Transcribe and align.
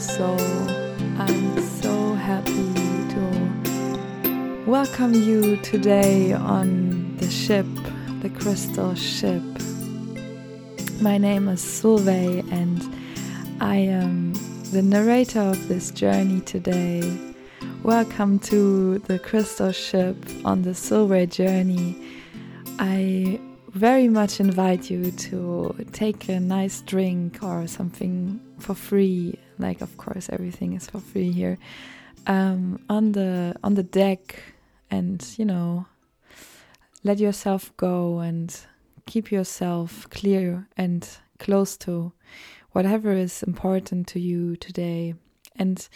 soul. 0.00 0.40
I'm 1.18 1.60
so 1.82 2.14
happy 2.14 2.72
to 3.10 4.64
welcome 4.66 5.12
you 5.12 5.58
today 5.58 6.32
on 6.32 7.18
the 7.18 7.28
ship, 7.28 7.66
the 8.22 8.30
crystal 8.30 8.94
ship. 8.94 9.42
My 11.02 11.18
name 11.18 11.48
is 11.48 11.60
Solveig 11.60 12.50
and 12.50 12.82
I 13.60 13.76
am 13.76 14.32
the 14.72 14.80
narrator 14.80 15.40
of 15.40 15.68
this 15.68 15.90
journey 15.90 16.40
today. 16.40 17.02
Welcome 17.82 18.38
to 18.50 19.00
the 19.00 19.18
crystal 19.18 19.70
ship 19.70 20.16
on 20.46 20.62
the 20.62 20.70
Solveig 20.70 21.30
journey. 21.30 21.94
I 22.78 23.38
very 23.72 24.08
much 24.08 24.40
invite 24.40 24.90
you 24.90 25.10
to 25.10 25.76
take 25.92 26.30
a 26.30 26.40
nice 26.40 26.80
drink 26.80 27.42
or 27.42 27.66
something 27.66 28.40
for 28.58 28.74
free. 28.74 29.38
Like, 29.60 29.80
of 29.80 29.96
course, 29.96 30.28
everything 30.30 30.72
is 30.72 30.88
for 30.88 31.00
free 31.00 31.32
here 31.32 31.58
um, 32.26 32.80
on 32.88 33.12
the 33.12 33.54
on 33.62 33.74
the 33.74 33.82
deck, 33.82 34.42
and 34.90 35.24
you 35.36 35.44
know, 35.44 35.86
let 37.02 37.18
yourself 37.18 37.72
go 37.76 38.20
and 38.20 38.58
keep 39.06 39.32
yourself 39.32 40.08
clear 40.10 40.68
and 40.76 41.08
close 41.38 41.76
to 41.76 42.12
whatever 42.72 43.12
is 43.12 43.42
important 43.42 44.06
to 44.08 44.20
you 44.20 44.56
today. 44.56 45.14
And 45.56 45.88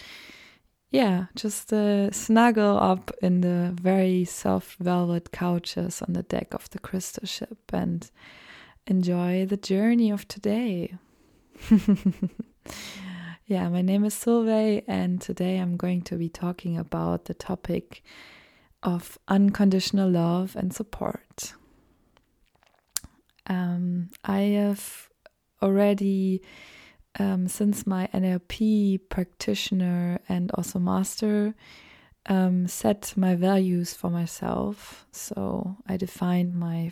yeah, 0.91 1.27
just 1.35 1.73
uh, 1.73 2.11
snuggle 2.13 2.79
up 2.79 3.11
in 3.23 3.41
the 3.41 3.75
very 3.81 4.25
soft 4.25 4.79
velvet 4.79 5.33
couches 5.33 6.03
on 6.03 6.15
the 6.15 6.23
deck 6.23 6.55
of 6.55 6.71
the 6.71 6.79
crystal 6.79 7.27
ship 7.27 7.59
and 7.73 8.11
enjoy 8.87 9.47
the 9.47 9.57
journey 9.57 10.11
of 10.11 10.27
today. 10.29 10.95
yeah, 13.47 13.69
my 13.69 13.83
name 13.83 14.05
is 14.07 14.15
Solveig, 14.15 14.85
and 14.87 15.21
today 15.21 15.59
I'm 15.59 15.77
going 15.77 16.01
to 16.03 16.17
be 16.17 16.31
talking 16.31 16.79
about 16.79 17.27
the 17.27 17.35
topic 17.35 18.03
of 18.83 19.19
unconditional 19.29 20.11
love 20.11 20.57
and 20.57 20.73
support. 20.73 21.53
Um, 23.47 24.09
I 24.25 24.41
have 24.41 25.11
already 25.61 26.41
um, 27.19 27.47
since 27.47 27.87
my 27.87 28.09
NLP 28.15 29.01
practitioner 29.11 30.21
and 30.27 30.51
also 30.53 30.79
master 30.79 31.55
um, 32.25 32.67
set 32.67 33.13
my 33.15 33.35
values 33.35 33.93
for 33.93 34.09
myself. 34.09 35.05
So 35.13 35.77
I 35.87 35.99
defined 35.99 36.55
my 36.55 36.91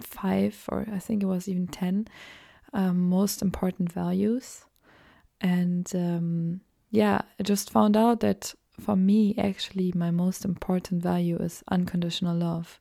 five, 0.00 0.64
or 0.68 0.88
I 0.92 0.98
think 0.98 1.22
it 1.22 1.26
was 1.26 1.46
even 1.46 1.68
10 1.68 2.08
um, 2.72 3.08
most 3.08 3.42
important 3.42 3.92
values. 3.92 4.64
And 5.40 5.90
um, 5.94 6.60
yeah, 6.90 7.22
I 7.38 7.42
just 7.42 7.70
found 7.70 7.96
out 7.96 8.20
that 8.20 8.54
for 8.80 8.96
me, 8.96 9.34
actually, 9.38 9.92
my 9.94 10.10
most 10.10 10.44
important 10.44 11.02
value 11.02 11.36
is 11.36 11.62
unconditional 11.68 12.36
love. 12.36 12.80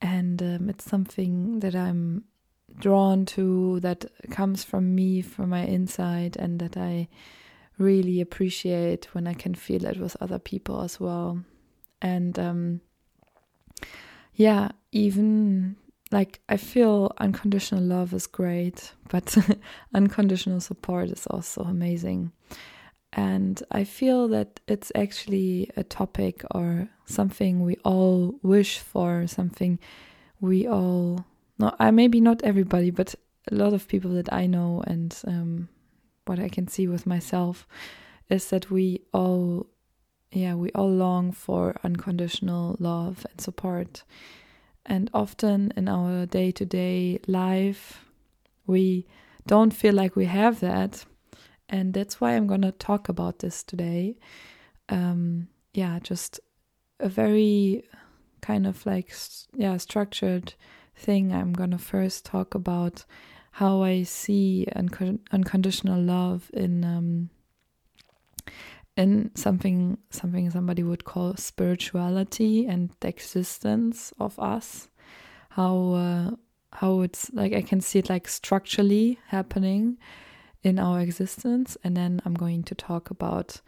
And 0.00 0.42
um, 0.42 0.68
it's 0.68 0.84
something 0.84 1.60
that 1.60 1.74
I'm 1.74 2.24
drawn 2.78 3.24
to 3.24 3.80
that 3.80 4.04
comes 4.30 4.64
from 4.64 4.94
me 4.94 5.22
from 5.22 5.50
my 5.50 5.64
inside 5.64 6.36
and 6.36 6.58
that 6.60 6.76
I 6.76 7.08
really 7.78 8.20
appreciate 8.20 9.14
when 9.14 9.26
I 9.26 9.34
can 9.34 9.54
feel 9.54 9.84
it 9.84 9.98
with 9.98 10.16
other 10.20 10.38
people 10.38 10.82
as 10.82 10.98
well. 11.00 11.42
And 12.00 12.38
um 12.38 12.80
yeah, 14.34 14.70
even 14.92 15.76
like 16.16 16.40
I 16.48 16.56
feel 16.56 17.12
unconditional 17.18 17.84
love 17.84 18.14
is 18.14 18.26
great, 18.26 18.92
but 19.10 19.36
unconditional 19.94 20.60
support 20.60 21.10
is 21.10 21.26
also 21.26 21.60
amazing. 21.60 22.32
And 23.12 23.62
I 23.70 23.84
feel 23.84 24.26
that 24.28 24.60
it's 24.66 24.90
actually 24.94 25.70
a 25.76 25.84
topic 25.84 26.42
or 26.52 26.88
something 27.04 27.60
we 27.60 27.76
all 27.84 28.38
wish 28.42 28.78
for, 28.78 29.26
something 29.26 29.78
we 30.40 30.66
all 30.66 31.26
no, 31.58 31.74
I 31.78 31.90
maybe 31.90 32.20
not 32.20 32.42
everybody, 32.42 32.90
but 32.90 33.14
a 33.52 33.54
lot 33.54 33.74
of 33.74 33.88
people 33.88 34.12
that 34.12 34.32
I 34.32 34.46
know 34.46 34.82
and 34.86 35.14
um, 35.26 35.68
what 36.24 36.38
I 36.38 36.48
can 36.48 36.66
see 36.66 36.86
with 36.88 37.06
myself 37.06 37.66
is 38.30 38.48
that 38.50 38.70
we 38.70 39.02
all, 39.12 39.66
yeah, 40.32 40.54
we 40.54 40.70
all 40.70 40.90
long 40.90 41.32
for 41.32 41.76
unconditional 41.84 42.76
love 42.78 43.26
and 43.30 43.40
support. 43.40 44.02
And 44.86 45.10
often 45.12 45.72
in 45.76 45.88
our 45.88 46.26
day 46.26 46.52
to 46.52 46.64
day 46.64 47.18
life, 47.26 48.06
we 48.66 49.06
don't 49.46 49.74
feel 49.74 49.94
like 49.94 50.16
we 50.16 50.26
have 50.26 50.60
that. 50.60 51.04
And 51.68 51.92
that's 51.92 52.20
why 52.20 52.32
I'm 52.32 52.46
going 52.46 52.62
to 52.62 52.72
talk 52.72 53.08
about 53.08 53.40
this 53.40 53.64
today. 53.64 54.16
Um, 54.88 55.48
yeah, 55.74 55.98
just 55.98 56.38
a 57.00 57.08
very 57.08 57.84
kind 58.40 58.66
of 58.66 58.86
like, 58.86 59.12
yeah, 59.54 59.76
structured 59.76 60.54
thing, 60.94 61.32
I'm 61.32 61.52
going 61.52 61.72
to 61.72 61.78
first 61.78 62.24
talk 62.24 62.54
about 62.54 63.04
how 63.52 63.82
I 63.82 64.04
see 64.04 64.66
uncon- 64.76 65.20
unconditional 65.32 66.00
love 66.00 66.50
in 66.54 66.84
um, 66.84 67.30
in 68.96 69.30
something 69.34 69.98
something 70.10 70.50
somebody 70.50 70.82
would 70.82 71.04
call 71.04 71.36
spirituality 71.36 72.66
and 72.66 72.90
the 73.00 73.08
existence 73.08 74.12
of 74.18 74.38
us. 74.38 74.88
How 75.50 75.92
uh, 75.92 76.30
how 76.72 77.00
it's 77.02 77.30
like 77.32 77.52
I 77.52 77.62
can 77.62 77.80
see 77.80 77.98
it 77.98 78.10
like 78.10 78.28
structurally 78.28 79.18
happening 79.28 79.98
in 80.62 80.78
our 80.78 81.00
existence, 81.00 81.76
and 81.84 81.96
then 81.96 82.20
I'm 82.24 82.34
going 82.34 82.64
to 82.64 82.74
talk 82.74 83.10
about 83.10 83.60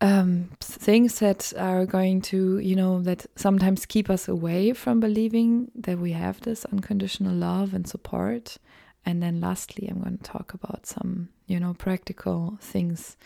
um, 0.00 0.50
things 0.60 1.18
that 1.18 1.52
are 1.56 1.84
going 1.84 2.22
to, 2.22 2.58
you 2.58 2.74
know, 2.74 3.02
that 3.02 3.26
sometimes 3.36 3.86
keep 3.86 4.08
us 4.08 4.28
away 4.28 4.72
from 4.72 4.98
believing 4.98 5.70
that 5.74 5.98
we 5.98 6.12
have 6.12 6.40
this 6.40 6.64
unconditional 6.66 7.34
love 7.34 7.74
and 7.74 7.86
support. 7.86 8.56
And 9.04 9.22
then 9.22 9.40
lastly, 9.40 9.88
I'm 9.88 10.00
going 10.00 10.18
to 10.18 10.24
talk 10.24 10.54
about 10.54 10.86
some, 10.86 11.28
you 11.46 11.60
know, 11.60 11.74
practical 11.74 12.58
things, 12.60 13.16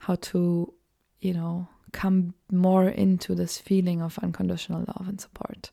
how 0.00 0.16
to, 0.16 0.72
you 1.20 1.34
know, 1.34 1.68
come 1.92 2.34
more 2.50 2.88
into 2.88 3.34
this 3.34 3.58
feeling 3.58 4.02
of 4.02 4.18
unconditional 4.18 4.84
love 4.86 5.08
and 5.08 5.20
support. 5.20 5.70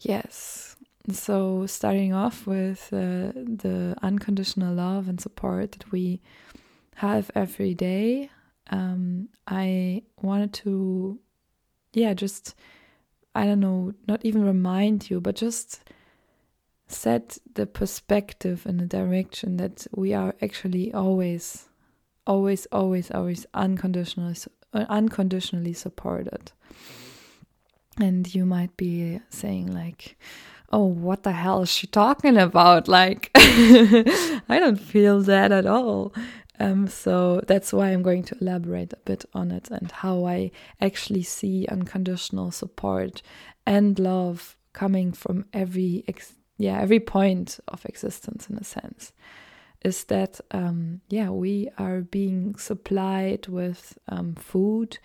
Yes. 0.00 0.76
So, 1.10 1.66
starting 1.66 2.14
off 2.14 2.46
with 2.46 2.88
uh, 2.92 3.32
the 3.34 3.94
unconditional 4.02 4.74
love 4.74 5.08
and 5.08 5.20
support 5.20 5.72
that 5.72 5.92
we 5.92 6.22
have 6.96 7.30
every 7.34 7.74
day 7.74 8.30
um, 8.70 9.28
I 9.46 10.02
wanted 10.20 10.52
to, 10.54 11.18
yeah, 11.92 12.14
just, 12.14 12.54
I 13.34 13.44
don't 13.44 13.60
know, 13.60 13.92
not 14.06 14.24
even 14.24 14.44
remind 14.44 15.10
you, 15.10 15.20
but 15.20 15.36
just 15.36 15.82
set 16.86 17.38
the 17.54 17.66
perspective 17.66 18.66
in 18.66 18.78
the 18.78 18.86
direction 18.86 19.56
that 19.58 19.86
we 19.94 20.14
are 20.14 20.34
actually 20.40 20.92
always, 20.92 21.68
always, 22.26 22.66
always, 22.66 23.10
always 23.10 23.46
unconditionally, 23.54 24.36
unconditionally 24.72 25.72
supported. 25.72 26.52
And 28.00 28.32
you 28.34 28.44
might 28.44 28.76
be 28.76 29.20
saying, 29.30 29.72
like, 29.72 30.18
oh, 30.72 30.84
what 30.84 31.22
the 31.22 31.32
hell 31.32 31.62
is 31.62 31.70
she 31.70 31.86
talking 31.86 32.36
about? 32.36 32.88
Like, 32.88 33.30
I 33.34 34.42
don't 34.48 34.80
feel 34.80 35.20
that 35.22 35.52
at 35.52 35.66
all. 35.66 36.12
Um, 36.58 36.86
so 36.86 37.40
that's 37.46 37.72
why 37.72 37.88
I'm 37.88 38.02
going 38.02 38.22
to 38.24 38.36
elaborate 38.40 38.92
a 38.92 38.98
bit 39.04 39.24
on 39.34 39.50
it 39.50 39.70
and 39.70 39.90
how 39.90 40.24
I 40.24 40.52
actually 40.80 41.24
see 41.24 41.66
unconditional 41.68 42.52
support 42.52 43.22
and 43.66 43.98
love 43.98 44.56
coming 44.72 45.12
from 45.12 45.46
every 45.52 46.04
ex- 46.06 46.34
yeah 46.58 46.80
every 46.80 47.00
point 47.00 47.58
of 47.68 47.84
existence 47.86 48.48
in 48.48 48.56
a 48.56 48.64
sense 48.64 49.12
is 49.84 50.04
that 50.04 50.40
um, 50.50 51.00
yeah 51.08 51.28
we 51.28 51.68
are 51.78 52.00
being 52.00 52.56
supplied 52.56 53.46
with 53.48 53.98
um, 54.08 54.34
food 54.34 54.98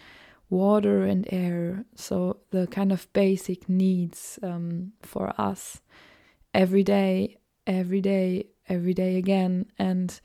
water 0.50 1.04
and 1.04 1.28
air. 1.32 1.86
So 1.96 2.38
the 2.50 2.66
kind 2.66 2.92
of 2.92 3.12
basic 3.14 3.70
needs 3.70 4.40
um, 4.42 4.94
for 5.04 5.32
us 5.40 5.80
every 6.56 6.84
day 6.84 7.38
every 7.70 8.02
day 8.02 8.48
every 8.68 8.94
day 8.94 9.18
again. 9.18 9.66
And 9.78 10.20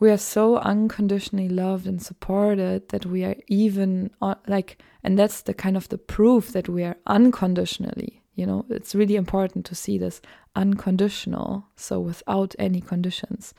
we 0.00 0.10
are 0.10 0.18
so 0.18 0.56
unconditionally 0.56 1.48
loved 1.48 1.86
and 1.86 2.02
supported 2.02 2.88
that 2.88 3.06
we 3.06 3.24
are 3.24 3.36
even 3.46 4.10
uh, 4.20 4.34
like 4.48 4.82
and 5.04 5.18
that's 5.18 5.42
the 5.42 5.54
kind 5.54 5.76
of 5.76 5.88
the 5.90 5.98
proof 5.98 6.52
that 6.52 6.68
we 6.68 6.82
are 6.82 6.96
unconditionally 7.06 8.21
you 8.34 8.46
know 8.46 8.64
it's 8.70 8.94
really 8.94 9.16
important 9.16 9.64
to 9.66 9.74
see 9.74 9.98
this 9.98 10.20
unconditional 10.56 11.66
so 11.76 12.00
without 12.00 12.54
any 12.58 12.80
conditions 12.80 13.54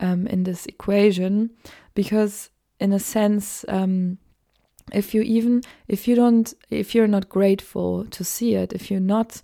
um, 0.00 0.26
in 0.26 0.44
this 0.44 0.66
equation 0.66 1.50
because 1.94 2.50
in 2.80 2.92
a 2.92 2.98
sense 2.98 3.64
um, 3.68 4.18
if 4.92 5.14
you 5.14 5.22
even 5.22 5.62
if 5.88 6.08
you 6.08 6.14
don't 6.14 6.54
if 6.70 6.94
you're 6.94 7.08
not 7.08 7.28
grateful 7.28 8.04
to 8.06 8.24
see 8.24 8.54
it 8.54 8.72
if 8.72 8.90
you're 8.90 9.00
not 9.00 9.42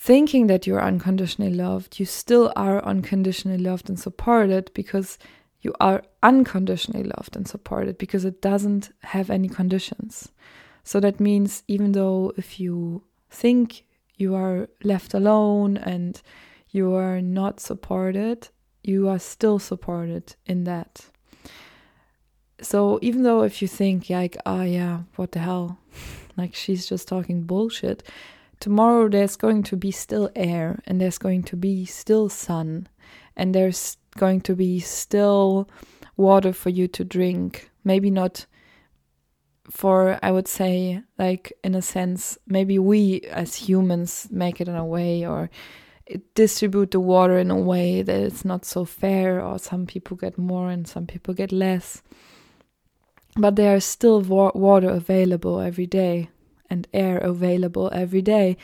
thinking 0.00 0.46
that 0.46 0.66
you're 0.66 0.82
unconditionally 0.82 1.52
loved, 1.52 2.00
you 2.00 2.06
still 2.06 2.50
are 2.56 2.82
unconditionally 2.86 3.58
loved 3.58 3.90
and 3.90 4.00
supported 4.00 4.70
because 4.72 5.18
you 5.60 5.74
are 5.78 6.02
unconditionally 6.22 7.04
loved 7.04 7.36
and 7.36 7.46
supported 7.46 7.98
because 7.98 8.24
it 8.24 8.40
doesn't 8.40 8.90
have 9.02 9.28
any 9.28 9.46
conditions. 9.46 10.32
So 10.84 11.00
that 11.00 11.20
means 11.20 11.62
even 11.68 11.92
though 11.92 12.32
if 12.38 12.58
you 12.58 13.04
think 13.30 13.84
you 14.16 14.34
are 14.34 14.68
left 14.82 15.14
alone 15.14 15.76
and 15.76 16.20
you 16.70 16.94
are 16.94 17.20
not 17.20 17.60
supported, 17.60 18.48
you 18.82 19.08
are 19.08 19.18
still 19.18 19.58
supported 19.58 20.36
in 20.46 20.64
that. 20.64 21.06
So 22.62 22.98
even 23.00 23.22
though 23.22 23.42
if 23.42 23.62
you 23.62 23.68
think 23.68 24.10
like, 24.10 24.36
oh 24.44 24.62
yeah, 24.62 25.00
what 25.16 25.32
the 25.32 25.38
hell, 25.38 25.78
like 26.36 26.54
she's 26.54 26.86
just 26.86 27.08
talking 27.08 27.42
bullshit, 27.42 28.02
tomorrow 28.60 29.08
there's 29.08 29.36
going 29.36 29.62
to 29.64 29.76
be 29.76 29.90
still 29.90 30.30
air 30.36 30.80
and 30.86 31.00
there's 31.00 31.18
going 31.18 31.42
to 31.44 31.56
be 31.56 31.84
still 31.86 32.28
sun 32.28 32.88
and 33.36 33.54
there's 33.54 33.96
going 34.18 34.42
to 34.42 34.54
be 34.54 34.80
still 34.80 35.68
water 36.16 36.52
for 36.52 36.68
you 36.68 36.86
to 36.88 37.04
drink. 37.04 37.70
Maybe 37.84 38.10
not 38.10 38.44
for, 39.70 40.18
I 40.22 40.30
would 40.30 40.48
say, 40.48 41.02
like 41.18 41.52
in 41.62 41.74
a 41.74 41.82
sense, 41.82 42.38
maybe 42.46 42.78
we 42.78 43.20
as 43.30 43.54
humans 43.54 44.28
make 44.30 44.60
it 44.60 44.68
in 44.68 44.74
a 44.74 44.84
way 44.84 45.24
or 45.26 45.48
distribute 46.34 46.90
the 46.90 47.00
water 47.00 47.38
in 47.38 47.50
a 47.50 47.58
way 47.58 48.02
that 48.02 48.20
it's 48.20 48.44
not 48.44 48.64
so 48.64 48.84
fair, 48.84 49.40
or 49.40 49.58
some 49.58 49.86
people 49.86 50.16
get 50.16 50.36
more 50.36 50.70
and 50.70 50.88
some 50.88 51.06
people 51.06 51.34
get 51.34 51.52
less. 51.52 52.02
But 53.36 53.54
there 53.56 53.76
is 53.76 53.84
still 53.84 54.20
wa- 54.20 54.52
water 54.54 54.90
available 54.90 55.60
every 55.60 55.86
day 55.86 56.30
and 56.68 56.88
air 56.92 57.18
available 57.18 57.90
every 57.92 58.22
day, 58.22 58.56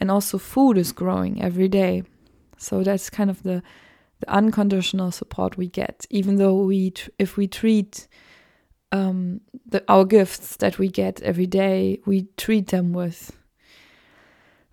and 0.00 0.10
also 0.10 0.38
food 0.38 0.78
is 0.78 0.92
growing 0.92 1.42
every 1.42 1.68
day. 1.68 2.04
So 2.56 2.82
that's 2.82 3.10
kind 3.10 3.30
of 3.30 3.42
the 3.42 3.62
the 4.20 4.30
unconditional 4.30 5.10
support 5.10 5.56
we 5.56 5.68
get, 5.68 6.06
even 6.08 6.36
though 6.36 6.54
we, 6.54 6.92
if 7.18 7.36
we 7.36 7.48
treat 7.48 8.06
um, 8.94 9.40
the, 9.66 9.82
our 9.88 10.04
gifts 10.04 10.56
that 10.56 10.78
we 10.78 10.88
get 10.88 11.20
every 11.22 11.46
day, 11.46 12.00
we 12.06 12.28
treat 12.36 12.68
them 12.68 12.92
with 12.92 13.32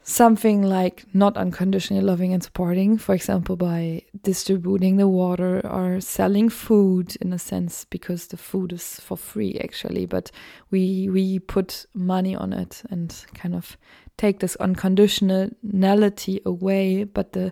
something 0.04 0.62
like 0.62 1.06
not 1.14 1.38
unconditionally 1.38 2.04
loving 2.04 2.34
and 2.34 2.44
supporting, 2.44 2.98
for 2.98 3.16
example, 3.16 3.56
by 3.56 4.04
distributing 4.22 4.98
the 4.98 5.08
water 5.08 5.66
or 5.66 6.00
selling 6.02 6.50
food 6.50 7.16
in 7.22 7.34
a 7.34 7.40
sense, 7.40 7.86
because 7.86 8.28
the 8.28 8.38
food 8.38 8.74
is 8.74 9.00
for 9.00 9.18
free 9.18 9.60
actually, 9.64 10.06
but 10.06 10.32
we 10.70 11.10
we 11.10 11.40
put 11.40 11.86
money 11.94 12.36
on 12.36 12.54
it 12.54 12.84
and 12.92 13.26
kind 13.34 13.56
of 13.56 13.78
take 14.18 14.40
this 14.40 14.58
unconditionality 14.60 16.44
away, 16.46 17.06
but 17.06 17.32
the 17.34 17.52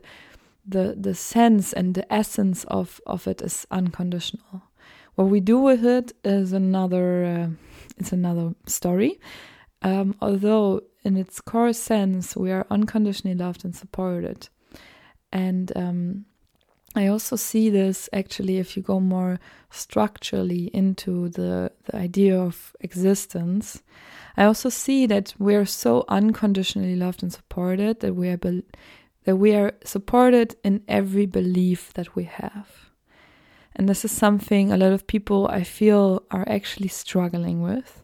the 0.67 0.95
the 0.99 1.15
sense 1.15 1.73
and 1.73 1.95
the 1.95 2.13
essence 2.13 2.63
of 2.65 3.01
of 3.05 3.27
it 3.27 3.41
is 3.41 3.65
unconditional. 3.71 4.68
What 5.15 5.25
we 5.25 5.39
do 5.39 5.59
with 5.59 5.85
it 5.85 6.13
is 6.23 6.53
another 6.53 7.23
uh, 7.25 7.47
it's 7.97 8.11
another 8.11 8.53
story. 8.65 9.19
Um, 9.81 10.15
although 10.21 10.81
in 11.03 11.17
its 11.17 11.39
core 11.41 11.73
sense 11.73 12.35
we 12.35 12.51
are 12.51 12.65
unconditionally 12.69 13.35
loved 13.35 13.63
and 13.63 13.75
supported, 13.75 14.49
and 15.31 15.71
um, 15.75 16.25
I 16.95 17.07
also 17.07 17.35
see 17.35 17.69
this 17.69 18.09
actually 18.11 18.57
if 18.57 18.75
you 18.75 18.83
go 18.83 18.99
more 18.99 19.39
structurally 19.69 20.65
into 20.73 21.29
the 21.29 21.71
the 21.85 21.95
idea 21.95 22.39
of 22.39 22.75
existence. 22.79 23.83
I 24.37 24.45
also 24.45 24.69
see 24.69 25.05
that 25.07 25.33
we 25.37 25.55
are 25.55 25.65
so 25.65 26.05
unconditionally 26.07 26.95
loved 26.95 27.23
and 27.23 27.33
supported 27.33 27.99
that 27.99 28.15
we 28.15 28.29
are 28.29 28.37
be- 28.37 28.63
that 29.25 29.35
we 29.35 29.53
are 29.53 29.73
supported 29.83 30.55
in 30.63 30.81
every 30.87 31.25
belief 31.25 31.93
that 31.93 32.15
we 32.15 32.23
have. 32.23 32.88
And 33.79 33.87
this 33.87 34.03
is 34.03 34.11
something 34.11 34.73
a 34.73 34.77
lot 34.77 34.91
of 34.91 35.07
people 35.07 35.47
I 35.47 35.63
feel 35.63 36.23
are 36.31 36.43
actually 36.49 36.89
struggling 36.89 37.61
with 37.61 38.03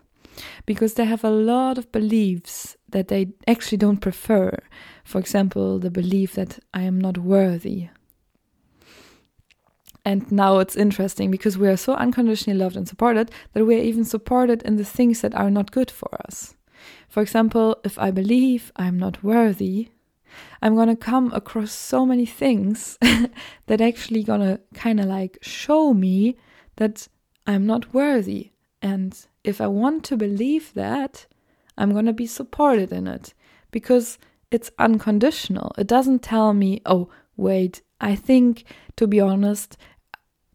because 0.66 0.94
they 0.94 1.04
have 1.04 1.25
a 1.25 1.30
lot 1.30 1.77
of 1.77 1.92
beliefs 1.92 2.77
that 2.92 3.10
they 3.10 3.33
actually 3.45 3.80
don't 3.80 4.00
prefer. 4.00 4.57
For 5.04 5.19
example, 5.19 5.77
the 5.77 5.92
belief 5.92 6.36
that 6.36 6.60
I 6.74 6.83
am 6.83 7.01
not 7.01 7.18
worthy. 7.18 7.89
And 10.06 10.31
now 10.31 10.60
it's 10.60 10.77
interesting 10.77 11.30
because 11.30 11.57
we 11.57 11.68
are 11.68 11.75
so 11.75 11.95
unconditionally 11.95 12.57
loved 12.57 12.78
and 12.78 12.88
supported 12.88 13.30
that 13.51 13.66
we 13.66 13.75
are 13.75 13.83
even 13.83 14.06
supported 14.06 14.63
in 14.63 14.78
the 14.78 14.86
things 14.86 15.19
that 15.19 15.36
are 15.36 15.51
not 15.51 15.71
good 15.71 15.92
for 15.92 16.07
us. 16.25 16.56
For 17.10 17.21
example, 17.21 17.75
if 17.83 18.00
I 18.00 18.12
believe 18.12 18.71
I'm 18.78 18.98
not 18.98 19.25
worthy, 19.25 19.89
I'm 20.61 20.75
gonna 20.75 20.95
come 20.95 21.31
across 21.33 21.71
so 21.71 22.05
many 22.05 22.25
things 22.25 22.97
that 23.67 23.81
actually 23.81 24.23
gonna 24.23 24.59
kind 24.73 24.99
of 24.99 25.05
like 25.05 25.37
show 25.41 25.93
me 25.93 26.37
that 26.77 27.07
I'm 27.47 27.65
not 27.65 27.93
worthy. 27.93 28.51
And 28.81 29.17
if 29.43 29.61
I 29.61 29.67
want 29.67 30.03
to 30.05 30.17
believe 30.17 30.73
that, 30.73 31.25
I'm 31.77 31.93
gonna 31.93 32.13
be 32.13 32.27
supported 32.27 32.91
in 32.91 33.07
it 33.07 33.33
because 33.71 34.17
it's 34.51 34.71
unconditional. 34.79 35.73
It 35.77 35.87
doesn't 35.87 36.21
tell 36.21 36.53
me, 36.53 36.81
oh, 36.85 37.09
wait, 37.35 37.81
I 37.99 38.15
think, 38.15 38.63
to 38.95 39.07
be 39.07 39.19
honest, 39.19 39.77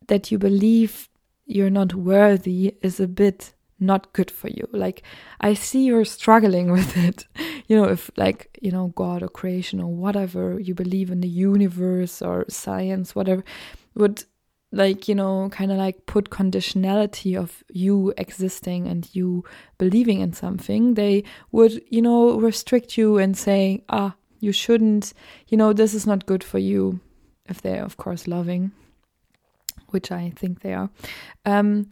that 0.06 0.30
you 0.30 0.38
believe 0.38 1.08
you're 1.46 1.70
not 1.70 1.94
worthy 1.94 2.76
is 2.82 3.00
a 3.00 3.08
bit 3.08 3.54
not 3.80 4.12
good 4.12 4.30
for 4.30 4.48
you. 4.48 4.68
Like, 4.72 5.02
I 5.40 5.54
see 5.54 5.84
you're 5.84 6.04
struggling 6.04 6.70
with 6.76 6.96
it. 6.96 7.26
You 7.66 7.76
know, 7.76 7.84
if, 7.84 8.10
like, 8.16 8.58
you 8.60 8.70
know, 8.70 8.88
God 8.94 9.22
or 9.22 9.28
creation 9.28 9.80
or 9.80 9.88
whatever 9.88 10.58
you 10.60 10.74
believe 10.74 11.10
in 11.10 11.20
the 11.20 11.28
universe 11.28 12.22
or 12.22 12.44
science, 12.48 13.14
whatever, 13.14 13.44
would 13.94 14.24
like 14.72 15.08
you 15.08 15.14
know 15.14 15.48
kind 15.50 15.72
of 15.72 15.78
like 15.78 16.06
put 16.06 16.30
conditionality 16.30 17.36
of 17.36 17.64
you 17.70 18.12
existing 18.16 18.86
and 18.86 19.08
you 19.14 19.44
believing 19.78 20.20
in 20.20 20.32
something 20.32 20.94
they 20.94 21.24
would 21.50 21.82
you 21.90 22.00
know 22.00 22.38
restrict 22.38 22.96
you 22.96 23.18
and 23.18 23.36
say 23.36 23.82
ah 23.88 24.14
you 24.38 24.52
shouldn't 24.52 25.12
you 25.48 25.56
know 25.56 25.72
this 25.72 25.92
is 25.92 26.06
not 26.06 26.26
good 26.26 26.44
for 26.44 26.58
you 26.58 27.00
if 27.46 27.60
they're 27.60 27.84
of 27.84 27.96
course 27.96 28.28
loving 28.28 28.70
which 29.88 30.12
i 30.12 30.32
think 30.36 30.60
they 30.60 30.72
are 30.72 30.88
um 31.44 31.86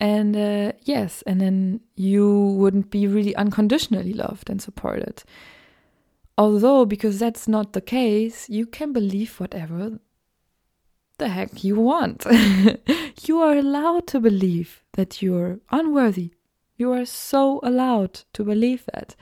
and 0.00 0.36
uh, 0.36 0.72
yes, 0.82 1.22
and 1.26 1.40
then 1.40 1.80
you 1.94 2.54
wouldn't 2.58 2.90
be 2.90 3.06
really 3.06 3.34
unconditionally 3.36 4.12
loved 4.12 4.50
and 4.50 4.60
supported. 4.60 5.22
Although, 6.36 6.84
because 6.84 7.18
that's 7.18 7.46
not 7.46 7.72
the 7.72 7.80
case, 7.80 8.48
you 8.48 8.66
can 8.66 8.92
believe 8.92 9.38
whatever 9.38 10.00
the 11.18 11.28
heck 11.28 11.62
you 11.62 11.76
want. 11.76 12.26
you 13.22 13.38
are 13.38 13.56
allowed 13.56 14.06
to 14.08 14.20
believe 14.20 14.82
that 14.94 15.22
you're 15.22 15.60
unworthy. 15.70 16.32
You 16.76 16.92
are 16.92 17.04
so 17.04 17.60
allowed 17.62 18.14
to 18.32 18.42
believe 18.42 18.84
that. 18.92 19.14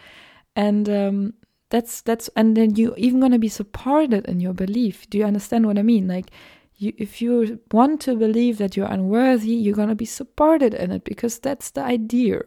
And 0.56 0.88
um, 0.88 1.34
that's 1.68 2.00
that's 2.00 2.28
and 2.34 2.56
then 2.56 2.76
you're 2.76 2.96
even 2.96 3.20
gonna 3.20 3.38
be 3.38 3.48
supported 3.48 4.24
in 4.26 4.40
your 4.40 4.54
belief. 4.54 5.08
Do 5.10 5.18
you 5.18 5.24
understand 5.24 5.66
what 5.66 5.78
I 5.78 5.82
mean? 5.82 6.08
Like 6.08 6.30
you, 6.76 6.92
if 6.98 7.22
you 7.22 7.60
want 7.70 8.00
to 8.02 8.16
believe 8.16 8.58
that 8.58 8.76
you're 8.76 8.86
unworthy, 8.86 9.52
you're 9.52 9.76
going 9.76 9.88
to 9.88 9.94
be 9.94 10.04
supported 10.04 10.74
in 10.74 10.90
it 10.90 11.04
because 11.04 11.38
that's 11.38 11.70
the 11.70 11.82
idea. 11.82 12.42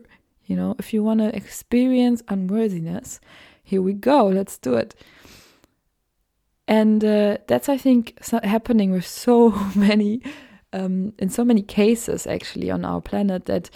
You 0.45 0.55
know, 0.55 0.75
if 0.77 0.93
you 0.93 1.03
want 1.03 1.21
to 1.21 1.35
experience 1.35 2.21
unworthiness, 2.27 3.19
here 3.63 3.81
we 3.81 3.93
go, 3.93 4.27
let's 4.27 4.57
do 4.57 4.75
it. 4.75 4.95
And 6.67 7.03
uh, 7.03 7.37
that's, 7.47 7.69
I 7.69 7.77
think, 7.77 8.17
happening 8.43 8.91
with 8.91 9.05
so 9.05 9.49
many, 9.75 10.21
um, 10.73 11.13
in 11.19 11.29
so 11.29 11.43
many 11.43 11.61
cases 11.61 12.27
actually 12.27 12.71
on 12.71 12.85
our 12.85 13.01
planet 13.01 13.45
that 13.45 13.69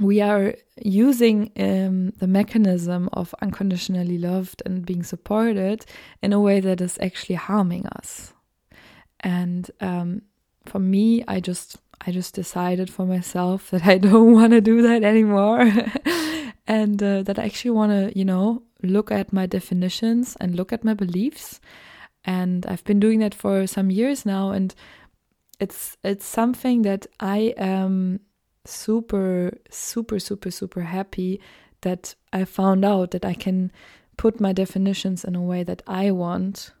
we 0.00 0.20
are 0.20 0.54
using 0.82 1.50
um, 1.56 2.10
the 2.18 2.26
mechanism 2.26 3.08
of 3.12 3.34
unconditionally 3.40 4.18
loved 4.18 4.62
and 4.66 4.84
being 4.84 5.02
supported 5.02 5.86
in 6.22 6.32
a 6.32 6.40
way 6.40 6.60
that 6.60 6.80
is 6.80 6.98
actually 7.00 7.36
harming 7.36 7.86
us. 7.86 8.34
And 9.20 9.70
um, 9.80 10.22
for 10.66 10.78
me, 10.78 11.24
I 11.26 11.40
just 11.40 11.78
I 12.06 12.10
just 12.12 12.34
decided 12.34 12.90
for 12.90 13.06
myself 13.06 13.70
that 13.70 13.86
I 13.86 13.98
don't 13.98 14.32
want 14.32 14.52
to 14.52 14.60
do 14.60 14.82
that 14.82 15.02
anymore, 15.02 15.70
and 16.66 17.02
uh, 17.02 17.22
that 17.22 17.38
I 17.38 17.44
actually 17.44 17.72
want 17.72 17.92
to, 17.92 18.18
you 18.18 18.24
know, 18.24 18.62
look 18.82 19.10
at 19.10 19.32
my 19.32 19.46
definitions 19.46 20.36
and 20.40 20.54
look 20.54 20.72
at 20.72 20.84
my 20.84 20.94
beliefs. 20.94 21.60
And 22.24 22.66
I've 22.66 22.84
been 22.84 23.00
doing 23.00 23.20
that 23.20 23.34
for 23.34 23.66
some 23.66 23.90
years 23.90 24.26
now, 24.26 24.50
and 24.50 24.74
it's 25.60 25.96
it's 26.02 26.26
something 26.26 26.82
that 26.82 27.06
I 27.20 27.54
am 27.56 28.20
super 28.64 29.56
super 29.70 30.18
super 30.18 30.50
super 30.50 30.82
happy 30.82 31.40
that 31.82 32.14
I 32.32 32.44
found 32.44 32.84
out 32.84 33.12
that 33.12 33.24
I 33.24 33.34
can 33.34 33.70
put 34.16 34.40
my 34.40 34.52
definitions 34.52 35.24
in 35.24 35.36
a 35.36 35.42
way 35.42 35.62
that 35.62 35.82
I 35.86 36.10
want 36.10 36.72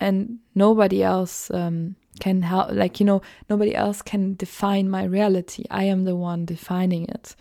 and 0.00 0.38
nobody 0.54 1.02
else 1.02 1.50
um, 1.50 1.94
can 2.18 2.42
help 2.42 2.72
like 2.72 2.98
you 2.98 3.06
know 3.06 3.22
nobody 3.48 3.74
else 3.74 4.02
can 4.02 4.34
define 4.34 4.88
my 4.88 5.04
reality. 5.04 5.64
I 5.70 5.84
am 5.84 6.04
the 6.04 6.16
one 6.16 6.46
defining 6.46 7.06
it. 7.08 7.36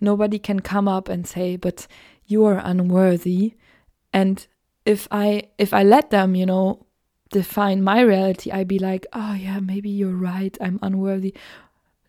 Nobody 0.00 0.38
can 0.38 0.60
come 0.60 0.88
up 0.88 1.08
and 1.08 1.26
say 1.26 1.56
but 1.56 1.86
you 2.26 2.44
are 2.44 2.60
unworthy. 2.64 3.54
And 4.12 4.46
if 4.86 5.08
i 5.10 5.44
if 5.58 5.74
i 5.74 5.82
let 5.82 6.10
them 6.10 6.34
you 6.34 6.46
know 6.46 6.86
define 7.30 7.82
my 7.82 8.00
reality, 8.00 8.52
I'd 8.52 8.68
be 8.68 8.78
like, 8.78 9.06
oh 9.12 9.34
yeah, 9.34 9.58
maybe 9.58 9.90
you're 9.90 10.16
right, 10.16 10.56
I'm 10.60 10.78
unworthy. 10.82 11.34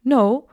No, 0.04 0.48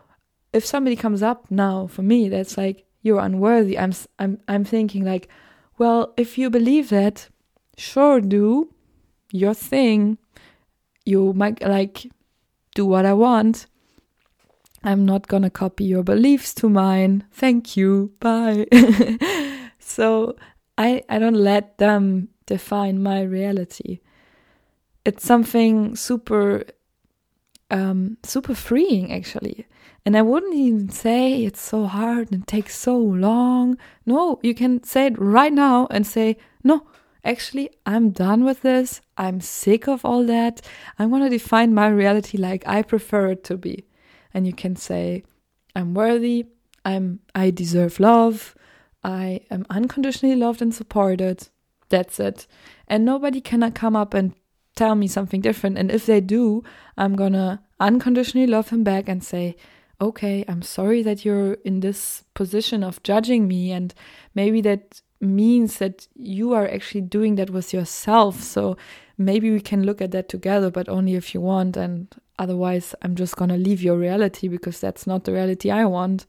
if 0.53 0.65
somebody 0.65 0.97
comes 0.97 1.23
up 1.23 1.51
now 1.51 1.87
for 1.87 2.03
me, 2.03 2.31
that's 2.31 2.57
like 2.57 2.87
you're 3.03 3.21
unworthy. 3.21 3.79
I'm 3.79 3.93
I'm 4.19 4.41
I'm 4.49 4.65
thinking 4.65 5.05
like, 5.05 5.29
well, 5.77 6.15
if 6.17 6.39
you 6.39 6.49
believe 6.49 6.89
that, 6.89 7.29
sure 7.77 8.21
do 8.21 8.73
your 9.33 9.55
thing. 9.55 10.19
You 11.05 11.33
might 11.33 11.63
like 11.63 12.11
do 12.75 12.87
what 12.87 13.05
I 13.05 13.13
want. 13.13 13.67
I'm 14.85 15.05
not 15.05 15.29
gonna 15.29 15.51
copy 15.51 15.85
your 15.85 16.03
beliefs 16.03 16.55
to 16.55 16.69
mine. 16.69 17.25
Thank 17.33 17.77
you. 17.77 18.13
Bye. 18.21 18.67
so 19.79 20.37
I 20.79 21.03
I 21.09 21.19
don't 21.19 21.37
let 21.37 21.79
them 21.79 22.29
define 22.47 23.03
my 23.03 23.23
reality. 23.23 24.01
It's 25.05 25.25
something 25.25 25.97
super 25.97 26.65
um 27.71 28.19
super 28.23 28.55
freeing 28.55 29.13
actually. 29.13 29.67
And 30.05 30.17
I 30.17 30.23
wouldn't 30.23 30.55
even 30.55 30.89
say 30.89 31.45
it's 31.45 31.61
so 31.61 31.87
hard 31.87 32.33
and 32.33 32.47
takes 32.47 32.77
so 32.77 32.97
long. 32.97 33.79
No, 34.05 34.41
you 34.43 34.55
can 34.55 34.83
say 34.83 35.07
it 35.07 35.19
right 35.19 35.53
now 35.53 35.87
and 35.91 36.05
say, 36.05 36.39
no, 36.65 36.87
actually, 37.25 37.71
I'm 37.87 38.11
done 38.11 38.45
with 38.45 38.63
this. 38.63 39.01
I'm 39.17 39.41
sick 39.41 39.89
of 39.89 40.05
all 40.05 40.25
that. 40.27 40.61
I 40.99 41.07
want 41.07 41.25
to 41.25 41.31
define 41.31 41.75
my 41.75 41.89
reality 41.89 42.39
like 42.39 42.67
I 42.67 42.83
prefer 42.83 43.29
it 43.29 43.45
to 43.45 43.57
be. 43.57 43.87
And 44.35 44.47
you 44.47 44.53
can 44.53 44.77
say, 44.77 45.25
I'm 45.75 45.95
worthy. 45.95 46.47
I'm, 46.85 47.21
I 47.35 47.51
deserve 47.51 48.01
love. 48.01 48.55
I 49.05 49.41
am 49.51 49.67
unconditionally 49.71 50.37
loved 50.37 50.63
and 50.63 50.75
supported. 50.75 51.49
That's 51.89 52.19
it. 52.21 52.47
And 52.89 53.05
nobody 53.05 53.41
can 53.41 53.71
come 53.73 53.97
up 53.97 54.15
and 54.15 54.35
tell 54.75 54.95
me 54.95 55.07
something 55.07 55.41
different. 55.41 55.79
And 55.79 55.91
if 55.91 56.07
they 56.07 56.21
do, 56.21 56.63
I'm 56.97 57.15
gonna 57.15 57.63
unconditionally 57.79 58.47
love 58.47 58.71
him 58.71 58.85
back 58.85 59.09
and 59.09 59.23
say, 59.23 59.57
okay, 60.01 60.45
I'm 60.49 60.63
sorry 60.63 61.03
that 61.03 61.25
you're 61.25 61.55
in 61.65 61.81
this 61.81 62.25
position 62.35 62.83
of 62.83 63.03
judging 63.03 63.47
me. 63.47 63.71
And 63.73 63.95
maybe 64.35 64.61
that 64.63 65.03
means 65.23 65.79
that 65.79 66.09
you 66.15 66.53
are 66.53 66.69
actually 66.69 67.01
doing 67.03 67.37
that 67.37 67.51
with 67.51 67.73
yourself. 67.73 68.43
So 68.43 68.77
maybe 69.17 69.51
we 69.51 69.61
can 69.61 69.85
look 69.85 70.03
at 70.03 70.11
that 70.11 70.29
together, 70.29 70.71
but 70.71 70.89
only 70.89 71.15
if 71.15 71.35
you 71.35 71.41
want. 71.41 71.77
And 71.77 72.13
otherwise, 72.39 72.95
I'm 73.03 73.15
just 73.15 73.37
going 73.37 73.51
to 73.51 73.57
leave 73.57 73.83
your 73.83 73.97
reality 73.97 74.49
because 74.49 74.81
that's 74.81 75.07
not 75.07 75.25
the 75.25 75.33
reality 75.33 75.71
I 75.71 75.85
want. 75.85 76.27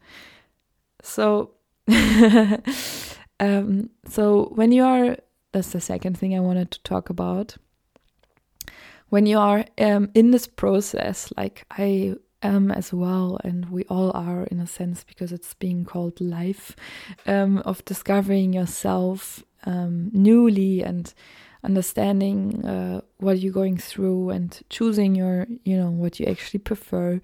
So, 1.01 1.51
um, 3.39 3.89
so 4.07 4.51
when 4.55 4.71
you 4.71 4.83
are, 4.83 5.17
that's 5.51 5.71
the 5.71 5.81
second 5.81 6.17
thing 6.17 6.35
I 6.35 6.39
wanted 6.39 6.71
to 6.71 6.83
talk 6.83 7.09
about. 7.09 7.57
When 9.09 9.25
you 9.25 9.37
are 9.37 9.65
um, 9.77 10.09
in 10.15 10.31
this 10.31 10.47
process, 10.47 11.31
like 11.37 11.65
I 11.71 12.15
um, 12.43 12.71
as 12.71 12.93
well, 12.93 13.39
and 13.43 13.69
we 13.69 13.83
all 13.85 14.11
are 14.13 14.43
in 14.43 14.59
a 14.59 14.67
sense 14.67 15.03
because 15.03 15.31
it's 15.31 15.53
being 15.53 15.85
called 15.85 16.19
life, 16.21 16.75
um, 17.25 17.59
of 17.59 17.83
discovering 17.85 18.53
yourself 18.53 19.43
um, 19.65 20.11
newly 20.13 20.83
and 20.83 21.13
understanding 21.63 22.65
uh, 22.65 23.01
what 23.17 23.39
you're 23.39 23.53
going 23.53 23.77
through 23.77 24.29
and 24.29 24.61
choosing 24.69 25.15
your, 25.15 25.47
you 25.63 25.77
know, 25.77 25.89
what 25.89 26.19
you 26.19 26.25
actually 26.25 26.59
prefer. 26.59 27.21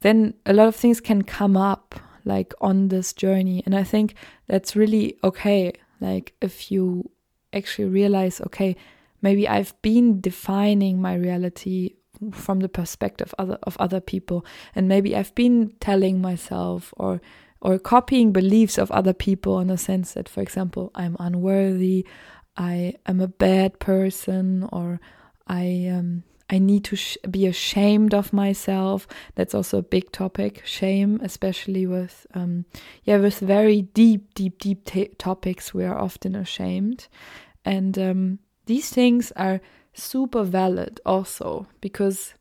Then 0.00 0.34
a 0.46 0.52
lot 0.52 0.68
of 0.68 0.76
things 0.76 1.00
can 1.00 1.22
come 1.22 1.56
up 1.56 1.98
like 2.24 2.54
on 2.60 2.88
this 2.88 3.12
journey, 3.12 3.62
and 3.66 3.74
I 3.74 3.82
think 3.82 4.14
that's 4.46 4.76
really 4.76 5.18
okay. 5.24 5.72
Like 6.00 6.34
if 6.40 6.70
you 6.70 7.10
actually 7.52 7.88
realize, 7.88 8.40
okay, 8.40 8.76
maybe 9.20 9.48
I've 9.48 9.74
been 9.82 10.20
defining 10.20 11.00
my 11.00 11.14
reality 11.14 11.96
from 12.30 12.60
the 12.60 12.68
perspective 12.68 13.34
other, 13.38 13.58
of 13.64 13.76
other 13.78 14.00
people 14.00 14.44
and 14.74 14.88
maybe 14.88 15.16
i've 15.16 15.34
been 15.34 15.72
telling 15.80 16.20
myself 16.20 16.92
or 16.96 17.20
or 17.60 17.78
copying 17.78 18.32
beliefs 18.32 18.78
of 18.78 18.90
other 18.90 19.12
people 19.12 19.60
in 19.60 19.68
the 19.68 19.78
sense 19.78 20.14
that 20.14 20.28
for 20.28 20.40
example 20.40 20.90
i'm 20.94 21.16
unworthy 21.18 22.06
i 22.56 22.94
am 23.06 23.20
a 23.20 23.28
bad 23.28 23.78
person 23.78 24.68
or 24.72 25.00
i 25.46 25.88
um 25.92 26.22
I 26.52 26.58
need 26.58 26.84
to 26.84 26.98
be 27.30 27.46
ashamed 27.46 28.12
of 28.12 28.30
myself. 28.30 29.08
That's 29.36 29.54
also 29.54 29.78
a 29.78 29.82
big 29.82 30.12
topic. 30.12 30.60
Shame, 30.66 31.18
especially 31.22 31.86
with 31.86 32.26
um, 32.34 32.66
yeah, 33.04 33.16
with 33.16 33.38
very 33.38 33.82
deep, 33.82 34.34
deep, 34.34 34.60
deep 34.60 35.16
topics, 35.16 35.72
we 35.72 35.84
are 35.84 35.98
often 35.98 36.36
ashamed, 36.36 37.08
and 37.64 37.98
um, 37.98 38.38
these 38.66 38.90
things 38.90 39.32
are 39.32 39.62
super 39.94 40.42
valid 40.42 41.00
also 41.04 41.66
because 41.80 42.34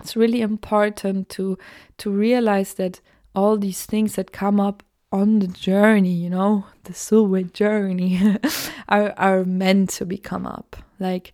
it's 0.00 0.16
really 0.16 0.40
important 0.40 1.28
to 1.28 1.58
to 1.98 2.10
realize 2.10 2.74
that 2.74 3.00
all 3.34 3.56
these 3.56 3.84
things 3.86 4.14
that 4.14 4.32
come 4.32 4.60
up 4.60 4.82
on 5.10 5.38
the 5.38 5.46
journey, 5.46 6.12
you 6.12 6.28
know, 6.28 6.66
the 6.84 6.94
soul 6.94 7.42
journey, 7.42 8.36
are 8.88 9.12
are 9.16 9.44
meant 9.44 9.90
to 9.90 10.06
be 10.06 10.18
come 10.18 10.46
up. 10.46 10.76
Like 10.98 11.32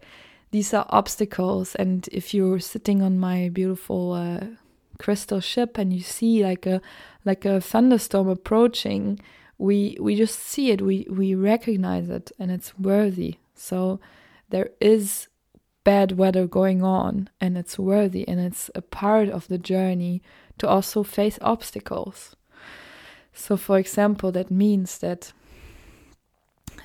these 0.51 0.73
are 0.73 0.87
obstacles, 0.89 1.75
and 1.75 2.09
if 2.13 2.33
you're 2.33 2.61
sitting 2.61 3.03
on 3.03 3.19
my 3.19 3.49
beautiful 3.49 4.13
uh, 4.13 4.47
crystal 4.99 5.41
ship 5.41 5.79
and 5.79 5.93
you 5.93 6.01
see 6.01 6.45
like 6.45 6.67
a 6.67 6.81
like 7.25 7.45
a 7.45 7.61
thunderstorm 7.61 8.29
approaching, 8.29 9.19
we 9.59 9.97
we 10.01 10.15
just 10.15 10.39
see 10.39 10.71
it, 10.71 10.81
we 10.81 11.07
we 11.11 11.35
recognize 11.35 12.09
it, 12.09 12.31
and 12.39 12.51
it's 12.51 12.79
worthy. 12.79 13.39
So 13.55 14.01
there 14.51 14.71
is 14.81 15.29
bad 15.85 16.13
weather 16.13 16.47
going 16.47 16.83
on 16.83 17.29
and 17.41 17.59
it's 17.59 17.79
worthy 17.79 18.27
and 18.27 18.41
it's 18.41 18.71
a 18.75 18.81
part 18.81 19.29
of 19.29 19.49
the 19.49 19.59
journey 19.59 20.23
to 20.59 20.69
also 20.69 21.03
face 21.03 21.39
obstacles. 21.43 22.35
So, 23.33 23.57
for 23.57 23.79
example, 23.79 24.33
that 24.33 24.51
means 24.51 24.99
that 24.99 25.33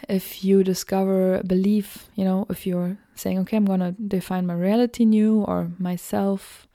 if 0.07 0.43
you 0.43 0.63
discover 0.63 1.35
a 1.35 1.43
belief, 1.43 2.09
you 2.15 2.25
know, 2.25 2.45
if 2.49 2.65
you're 2.65 2.97
saying, 3.15 3.39
okay, 3.39 3.57
I'm 3.57 3.65
going 3.65 3.79
to 3.79 3.91
define 3.91 4.47
my 4.47 4.55
reality 4.55 5.05
new 5.05 5.41
or 5.41 5.71
myself, 5.77 6.67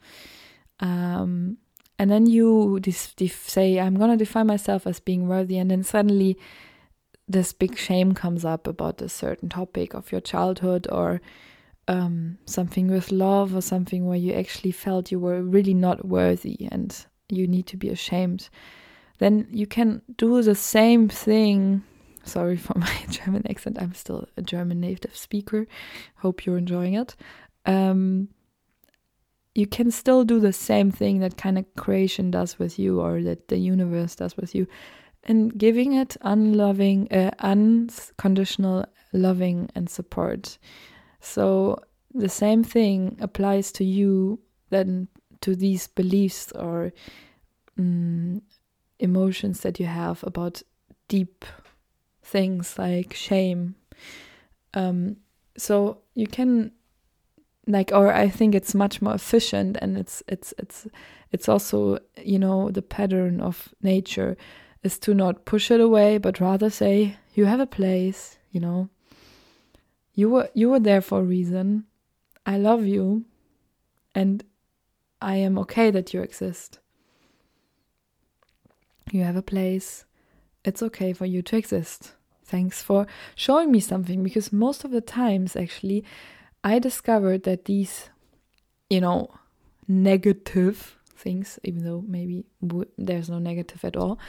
um, 0.79 1.57
and 1.99 2.09
then 2.09 2.25
you 2.25 2.79
say, 3.27 3.79
I'm 3.79 3.95
going 3.95 4.11
to 4.11 4.17
define 4.17 4.47
myself 4.47 4.87
as 4.87 4.99
being 4.99 5.27
worthy, 5.27 5.57
and 5.57 5.69
then 5.69 5.83
suddenly 5.83 6.37
this 7.27 7.53
big 7.53 7.77
shame 7.77 8.13
comes 8.13 8.45
up 8.45 8.67
about 8.67 9.01
a 9.01 9.09
certain 9.09 9.49
topic 9.49 9.93
of 9.93 10.11
your 10.11 10.21
childhood 10.21 10.87
or 10.91 11.21
um, 11.87 12.37
something 12.45 12.87
with 12.87 13.11
love 13.11 13.55
or 13.55 13.61
something 13.61 14.05
where 14.05 14.17
you 14.17 14.33
actually 14.33 14.71
felt 14.71 15.11
you 15.11 15.19
were 15.19 15.41
really 15.41 15.73
not 15.73 16.05
worthy 16.05 16.67
and 16.71 17.05
you 17.29 17.47
need 17.47 17.67
to 17.67 17.77
be 17.77 17.89
ashamed, 17.89 18.49
then 19.19 19.47
you 19.51 19.65
can 19.65 20.01
do 20.17 20.41
the 20.41 20.55
same 20.55 21.09
thing. 21.09 21.83
Sorry 22.23 22.57
for 22.57 22.77
my 22.77 22.95
German 23.09 23.49
accent. 23.49 23.77
I'm 23.81 23.93
still 23.93 24.27
a 24.37 24.41
German 24.41 24.79
native 24.79 25.15
speaker. 25.15 25.67
Hope 26.17 26.45
you're 26.45 26.57
enjoying 26.57 26.93
it. 26.93 27.15
Um, 27.65 28.29
you 29.55 29.65
can 29.65 29.89
still 29.89 30.25
do 30.25 30.39
the 30.39 30.53
same 30.53 30.91
thing 30.91 31.19
that 31.19 31.37
kind 31.37 31.57
of 31.57 31.65
creation 31.75 32.29
does 32.29 32.59
with 32.59 32.77
you 32.77 32.99
or 32.99 33.23
that 33.23 33.47
the 33.47 33.57
universe 33.57 34.15
does 34.15 34.35
with 34.35 34.53
you 34.53 34.67
and 35.25 35.57
giving 35.57 35.93
it 35.93 36.17
unloving, 36.21 37.11
uh, 37.11 37.31
unconditional 37.39 38.85
loving 39.13 39.69
and 39.75 39.89
support. 39.89 40.57
So 41.19 41.79
the 42.13 42.29
same 42.29 42.63
thing 42.63 43.17
applies 43.19 43.71
to 43.73 43.83
you 43.83 44.39
than 44.69 45.07
to 45.41 45.55
these 45.55 45.87
beliefs 45.87 46.51
or 46.53 46.93
um, 47.77 48.41
emotions 48.99 49.61
that 49.61 49.79
you 49.79 49.85
have 49.85 50.23
about 50.23 50.61
deep 51.07 51.45
things 52.23 52.77
like 52.77 53.13
shame. 53.13 53.75
Um, 54.73 55.17
so 55.57 55.99
you 56.13 56.27
can 56.27 56.71
like 57.67 57.91
or 57.91 58.13
i 58.13 58.29
think 58.29 58.53
it's 58.53 58.75
much 58.75 59.01
more 59.01 59.15
efficient 59.15 59.77
and 59.81 59.97
it's 59.97 60.21
it's 60.27 60.53
it's 60.59 60.87
it's 61.31 61.49
also 61.49 61.97
you 62.21 62.37
know 62.37 62.69
the 62.69 62.81
pattern 62.81 63.41
of 63.41 63.73
nature 63.81 64.37
is 64.85 64.99
to 64.99 65.15
not 65.15 65.45
push 65.45 65.71
it 65.71 65.81
away, 65.81 66.19
but 66.19 66.39
rather 66.39 66.69
say, 66.69 67.17
you 67.33 67.45
have 67.45 67.59
a 67.59 67.65
place, 67.65 68.37
you 68.51 68.59
know. 68.59 68.87
You 70.13 70.29
were 70.29 70.49
you 70.53 70.69
were 70.69 70.79
there 70.79 71.01
for 71.01 71.19
a 71.19 71.23
reason. 71.23 71.85
I 72.45 72.57
love 72.57 72.85
you 72.85 73.25
and 74.13 74.43
I 75.21 75.37
am 75.37 75.57
okay 75.59 75.89
that 75.89 76.13
you 76.13 76.21
exist. 76.21 76.79
You 79.11 79.23
have 79.23 79.35
a 79.35 79.41
place. 79.41 80.05
It's 80.63 80.83
okay 80.83 81.13
for 81.13 81.25
you 81.25 81.41
to 81.41 81.57
exist. 81.57 82.13
Thanks 82.43 82.83
for 82.83 83.07
showing 83.33 83.71
me 83.71 83.79
something 83.79 84.23
because 84.23 84.53
most 84.53 84.85
of 84.85 84.91
the 84.91 85.01
times 85.01 85.55
actually 85.55 86.05
I 86.63 86.77
discovered 86.77 87.43
that 87.43 87.65
these 87.65 88.09
you 88.89 89.01
know 89.01 89.31
negative 89.87 90.97
things 91.15 91.59
even 91.63 91.83
though 91.83 92.03
maybe 92.07 92.45
there's 92.97 93.29
no 93.29 93.39
negative 93.39 93.83
at 93.85 93.95
all 93.95 94.19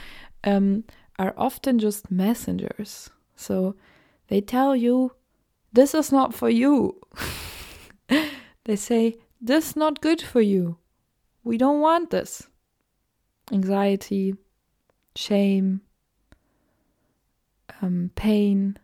um, 0.43 0.83
are 1.19 1.33
often 1.37 1.79
just 1.79 2.11
messengers. 2.11 3.09
So 3.35 3.75
they 4.27 4.41
tell 4.41 4.75
you, 4.75 5.13
this 5.73 5.93
is 5.93 6.11
not 6.11 6.33
for 6.33 6.49
you. 6.49 6.99
they 8.65 8.75
say, 8.75 9.15
This 9.41 9.75
not 9.75 10.01
good 10.01 10.21
for 10.21 10.41
you. 10.41 10.77
We 11.43 11.57
don't 11.57 11.81
want 11.81 12.09
this. 12.09 12.47
Anxiety, 13.51 14.35
shame, 15.15 15.81
um, 17.81 18.11
pain, 18.15 18.77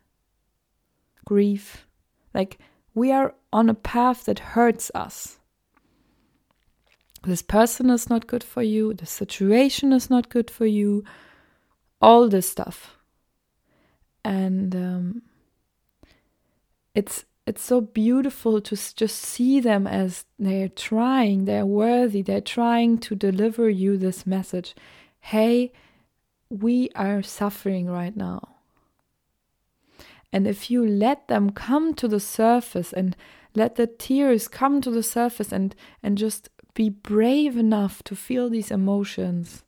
grief. 1.24 1.86
Like 2.32 2.58
we 2.94 3.12
are 3.12 3.34
on 3.52 3.68
a 3.68 3.74
path 3.74 4.24
that 4.24 4.38
hurts 4.38 4.90
us. 4.94 5.38
This 7.24 7.42
person 7.42 7.90
is 7.90 8.10
not 8.10 8.26
good 8.26 8.44
for 8.44 8.62
you, 8.62 8.92
the 8.94 9.06
situation 9.06 9.92
is 9.92 10.10
not 10.10 10.28
good 10.28 10.50
for 10.50 10.66
you, 10.66 11.04
all 12.00 12.28
this 12.28 12.48
stuff. 12.48 12.98
And 14.24 14.74
um, 14.74 15.22
it's 16.94 17.24
it's 17.46 17.62
so 17.62 17.82
beautiful 17.82 18.60
to 18.62 18.74
just 18.74 19.16
see 19.20 19.60
them 19.60 19.86
as 19.86 20.24
they're 20.38 20.68
trying, 20.68 21.44
they're 21.44 21.66
worthy, 21.66 22.22
they're 22.22 22.40
trying 22.40 22.96
to 22.98 23.14
deliver 23.14 23.68
you 23.68 23.98
this 23.98 24.26
message. 24.26 24.74
Hey, 25.20 25.72
we 26.48 26.88
are 26.94 27.22
suffering 27.22 27.86
right 27.86 28.16
now. 28.16 28.56
And 30.32 30.46
if 30.46 30.70
you 30.70 30.86
let 30.86 31.28
them 31.28 31.50
come 31.50 31.92
to 31.94 32.08
the 32.08 32.18
surface 32.18 32.94
and 32.94 33.14
let 33.54 33.76
the 33.76 33.86
tears 33.86 34.48
come 34.48 34.80
to 34.80 34.90
the 34.90 35.02
surface 35.02 35.52
and, 35.52 35.74
and 36.02 36.16
just 36.16 36.48
be 36.74 36.90
brave 36.90 37.56
enough 37.56 38.02
to 38.04 38.16
feel 38.16 38.50
these 38.50 38.70
emotions, 38.70 39.64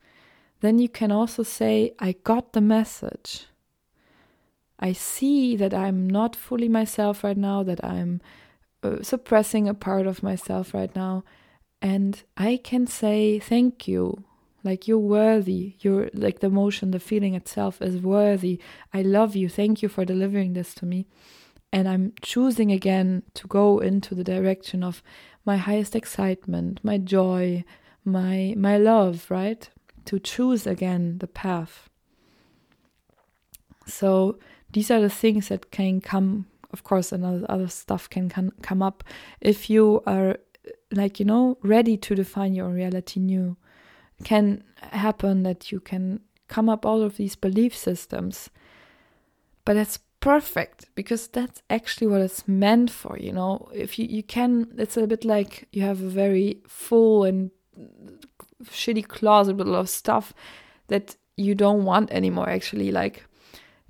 then 0.60 0.78
you 0.78 0.88
can 0.88 1.12
also 1.12 1.42
say, 1.42 1.94
I 1.98 2.12
got 2.24 2.52
the 2.52 2.60
message. 2.60 3.46
I 4.78 4.92
see 4.92 5.56
that 5.56 5.72
I'm 5.72 6.08
not 6.08 6.36
fully 6.36 6.68
myself 6.68 7.24
right 7.24 7.36
now, 7.36 7.62
that 7.62 7.82
I'm 7.84 8.20
uh, 8.82 9.02
suppressing 9.02 9.68
a 9.68 9.74
part 9.74 10.06
of 10.06 10.22
myself 10.22 10.74
right 10.74 10.94
now. 10.94 11.24
And 11.80 12.22
I 12.36 12.60
can 12.62 12.86
say, 12.86 13.38
Thank 13.38 13.88
you. 13.88 14.24
Like 14.64 14.88
you're 14.88 14.98
worthy. 14.98 15.76
You're 15.80 16.10
like 16.12 16.40
the 16.40 16.48
emotion, 16.48 16.90
the 16.90 16.98
feeling 16.98 17.34
itself 17.34 17.80
is 17.80 17.98
worthy. 17.98 18.60
I 18.92 19.02
love 19.02 19.36
you. 19.36 19.48
Thank 19.48 19.80
you 19.80 19.88
for 19.88 20.04
delivering 20.04 20.54
this 20.54 20.74
to 20.74 20.86
me. 20.86 21.06
And 21.72 21.88
I'm 21.88 22.12
choosing 22.20 22.72
again 22.72 23.22
to 23.34 23.46
go 23.46 23.78
into 23.78 24.14
the 24.14 24.24
direction 24.24 24.82
of 24.82 25.02
my 25.46 25.56
highest 25.56 25.96
excitement, 25.96 26.80
my 26.82 26.98
joy, 26.98 27.64
my 28.04 28.54
my 28.56 28.76
love, 28.76 29.30
right? 29.30 29.68
To 30.06 30.18
choose 30.18 30.66
again 30.66 31.18
the 31.18 31.26
path. 31.26 31.88
So 33.86 34.38
these 34.72 34.90
are 34.90 35.00
the 35.00 35.10
things 35.10 35.48
that 35.48 35.70
can 35.70 36.00
come 36.00 36.46
of 36.72 36.82
course 36.82 37.12
another 37.12 37.46
other 37.48 37.68
stuff 37.68 38.10
can, 38.10 38.28
can 38.28 38.50
come 38.60 38.82
up 38.82 39.04
if 39.40 39.70
you 39.70 40.02
are 40.06 40.36
like 40.90 41.20
you 41.20 41.24
know 41.24 41.56
ready 41.62 41.96
to 41.96 42.14
define 42.14 42.54
your 42.54 42.68
reality 42.68 43.20
new 43.20 43.56
can 44.24 44.64
happen 44.80 45.42
that 45.42 45.70
you 45.70 45.80
can 45.80 46.20
come 46.48 46.68
up 46.68 46.86
all 46.86 47.02
of 47.02 47.16
these 47.16 47.36
belief 47.36 47.76
systems. 47.76 48.50
But 49.64 49.74
that's 49.74 49.98
perfect 50.26 50.86
because 50.96 51.28
that's 51.28 51.62
actually 51.70 52.08
what 52.08 52.20
it's 52.20 52.48
meant 52.48 52.90
for, 52.90 53.16
you 53.16 53.32
know. 53.32 53.68
If 53.72 53.96
you, 53.96 54.06
you 54.06 54.24
can, 54.24 54.74
it's 54.76 54.96
a 54.96 55.06
bit 55.06 55.24
like 55.24 55.68
you 55.72 55.82
have 55.82 56.02
a 56.02 56.08
very 56.08 56.62
full 56.66 57.22
and 57.22 57.52
shitty 58.64 59.06
closet 59.06 59.56
with 59.56 59.68
a 59.68 59.70
lot 59.70 59.80
of 59.80 59.88
stuff 59.88 60.34
that 60.88 61.14
you 61.36 61.54
don't 61.54 61.84
want 61.84 62.10
anymore, 62.10 62.48
actually. 62.48 62.90
Like, 62.90 63.24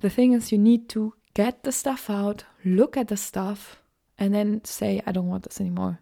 the 0.01 0.11
thing 0.11 0.33
is, 0.33 0.51
you 0.51 0.59
need 0.59 0.89
to 0.89 1.15
get 1.33 1.63
the 1.63 1.71
stuff 1.71 2.07
out, 2.07 2.43
look 2.63 2.97
at 2.97 3.07
the 3.07 3.17
stuff, 3.17 3.81
and 4.19 4.31
then 4.35 4.63
say, 4.63 5.01
I 5.07 5.11
don't 5.11 5.29
want 5.29 5.43
this 5.43 5.59
anymore. 5.59 6.01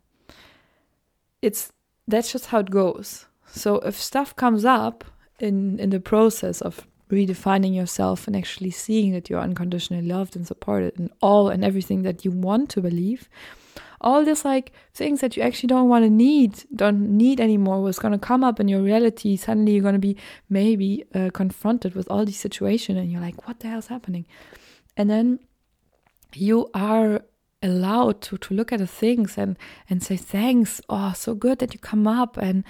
It's 1.41 1.71
that's 2.07 2.31
just 2.31 2.47
how 2.47 2.59
it 2.59 2.71
goes. 2.71 3.25
So 3.47 3.77
if 3.79 3.95
stuff 3.95 4.35
comes 4.35 4.65
up 4.65 5.05
in 5.39 5.79
in 5.79 5.91
the 5.91 5.99
process 5.99 6.61
of 6.61 6.85
redefining 7.11 7.75
yourself 7.75 8.27
and 8.27 8.35
actually 8.35 8.71
seeing 8.71 9.11
that 9.13 9.29
you're 9.29 9.39
unconditionally 9.39 10.05
loved 10.05 10.35
and 10.35 10.47
supported 10.47 10.99
in 10.99 11.09
all 11.21 11.49
and 11.49 11.63
everything 11.63 12.03
that 12.03 12.25
you 12.25 12.31
want 12.31 12.69
to 12.69 12.81
believe, 12.81 13.29
all 14.01 14.25
this 14.25 14.43
like 14.43 14.71
things 14.93 15.21
that 15.21 15.37
you 15.37 15.43
actually 15.43 15.67
don't 15.67 15.89
want 15.89 16.03
to 16.03 16.09
need, 16.09 16.63
don't 16.75 17.17
need 17.17 17.39
anymore, 17.39 17.81
was 17.81 17.99
going 17.99 18.11
to 18.11 18.19
come 18.19 18.43
up 18.43 18.59
in 18.59 18.67
your 18.67 18.81
reality. 18.81 19.35
Suddenly 19.35 19.73
you're 19.73 19.81
going 19.81 19.93
to 19.93 19.99
be 19.99 20.17
maybe 20.49 21.05
uh, 21.13 21.29
confronted 21.33 21.95
with 21.95 22.09
all 22.09 22.25
these 22.25 22.39
situations 22.39 22.97
and 22.97 23.11
you're 23.11 23.21
like, 23.21 23.47
what 23.47 23.59
the 23.59 23.67
hell's 23.67 23.87
happening? 23.87 24.25
And 24.97 25.09
then 25.09 25.39
you 26.33 26.69
are 26.73 27.21
allowed 27.63 28.21
to 28.21 28.37
to 28.37 28.53
look 28.53 28.71
at 28.71 28.79
the 28.79 28.85
things 28.85 29.37
and 29.37 29.57
and 29.89 30.03
say 30.03 30.15
thanks 30.15 30.81
oh 30.87 31.13
so 31.13 31.33
good 31.33 31.57
that 31.57 31.73
you 31.73 31.79
come 31.79 32.05
up 32.05 32.37
and 32.37 32.63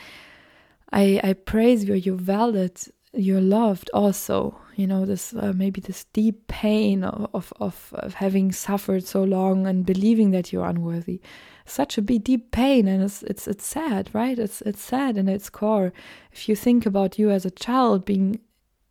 I, 0.95 1.19
I 1.23 1.33
praise 1.33 1.83
you, 1.83 1.93
you're 1.95 2.15
valid, 2.15 2.79
you're 3.15 3.41
loved 3.41 3.89
also. 3.93 4.60
You 4.75 4.88
know, 4.88 5.06
this 5.06 5.34
uh, 5.34 5.54
maybe 5.56 5.80
this 5.80 6.04
deep 6.12 6.47
pain 6.47 7.04
of, 7.04 7.54
of, 7.60 7.93
of 7.93 8.15
having 8.15 8.51
suffered 8.51 9.06
so 9.06 9.23
long 9.23 9.65
and 9.67 9.86
believing 9.86 10.32
that 10.32 10.51
you're 10.51 10.65
unworthy. 10.65 11.21
Such 11.65 11.97
a 11.97 12.01
big, 12.01 12.23
deep 12.23 12.51
pain, 12.51 12.88
and 12.88 13.01
it's 13.01 13.23
it's 13.23 13.47
it's 13.47 13.65
sad, 13.65 14.10
right? 14.13 14.38
It's 14.38 14.62
it's 14.62 14.82
sad 14.82 15.17
in 15.17 15.28
its 15.30 15.49
core. 15.49 15.93
If 16.32 16.49
you 16.49 16.56
think 16.56 16.86
about 16.86 17.17
you 17.17 17.32
as 17.32 17.45
a 17.45 17.51
child 17.51 18.06
being 18.06 18.39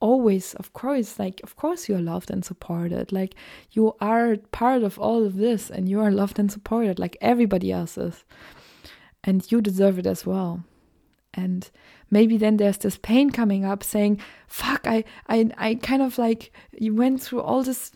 always 0.01 0.53
of 0.57 0.71
course 0.75 1.19
like 1.19 1.41
of 1.43 1.57
course 1.57 1.89
you're 1.89 1.99
loved 1.99 2.31
and 2.31 2.45
supported 2.45 3.11
like 3.11 3.35
you 3.71 3.95
are 4.01 4.37
part 4.53 4.83
of 4.83 4.99
all 4.99 5.25
of 5.25 5.37
this 5.37 5.71
and 5.71 5.89
you 5.89 5.99
are 5.99 6.11
loved 6.11 6.39
and 6.39 6.53
supported 6.53 6.99
like 6.99 7.17
everybody 7.23 7.73
else 7.73 7.97
is 7.97 8.23
and 9.23 9.51
you 9.51 9.63
deserve 9.63 9.99
it 9.99 10.07
as 10.07 10.27
well 10.27 10.63
and 11.35 11.71
maybe 12.11 12.37
then 12.37 12.57
there's 12.57 12.79
this 12.79 12.99
pain 12.99 13.31
coming 13.31 13.65
up 13.65 13.83
saying 13.83 14.21
fuck 14.47 14.87
i 14.87 15.05
i, 15.29 15.51
I 15.57 15.75
kind 15.77 16.03
of 16.03 16.19
like 16.19 16.53
you 16.79 16.95
went 16.95 17.23
through 17.23 17.43
all 17.43 17.63
this 17.63 17.93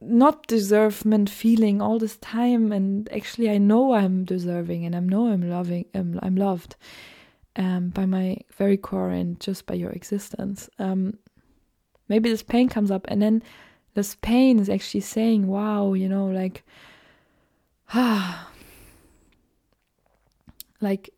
not 0.00 0.46
deservement 0.48 1.30
feeling 1.30 1.80
all 1.80 1.98
this 1.98 2.16
time 2.18 2.72
and 2.72 3.10
actually 3.12 3.50
i 3.50 3.58
know 3.58 3.94
i'm 3.94 4.24
deserving 4.24 4.84
and 4.84 4.96
i 4.96 5.00
know 5.00 5.28
i'm 5.28 5.48
loving 5.48 5.86
um, 5.94 6.18
i'm 6.22 6.36
loved 6.36 6.76
um, 7.56 7.90
by 7.90 8.06
my 8.06 8.38
very 8.56 8.76
core 8.76 9.10
and 9.10 9.38
just 9.40 9.66
by 9.66 9.74
your 9.74 9.90
existence. 9.90 10.68
Um, 10.78 11.18
maybe 12.08 12.30
this 12.30 12.42
pain 12.42 12.68
comes 12.68 12.90
up 12.90 13.06
and 13.08 13.20
then 13.20 13.42
this 13.94 14.16
pain 14.16 14.58
is 14.58 14.68
actually 14.68 15.00
saying 15.00 15.46
wow 15.46 15.92
you 15.92 16.08
know 16.08 16.26
like 16.26 16.64
ah 17.92 18.50
like 20.80 21.10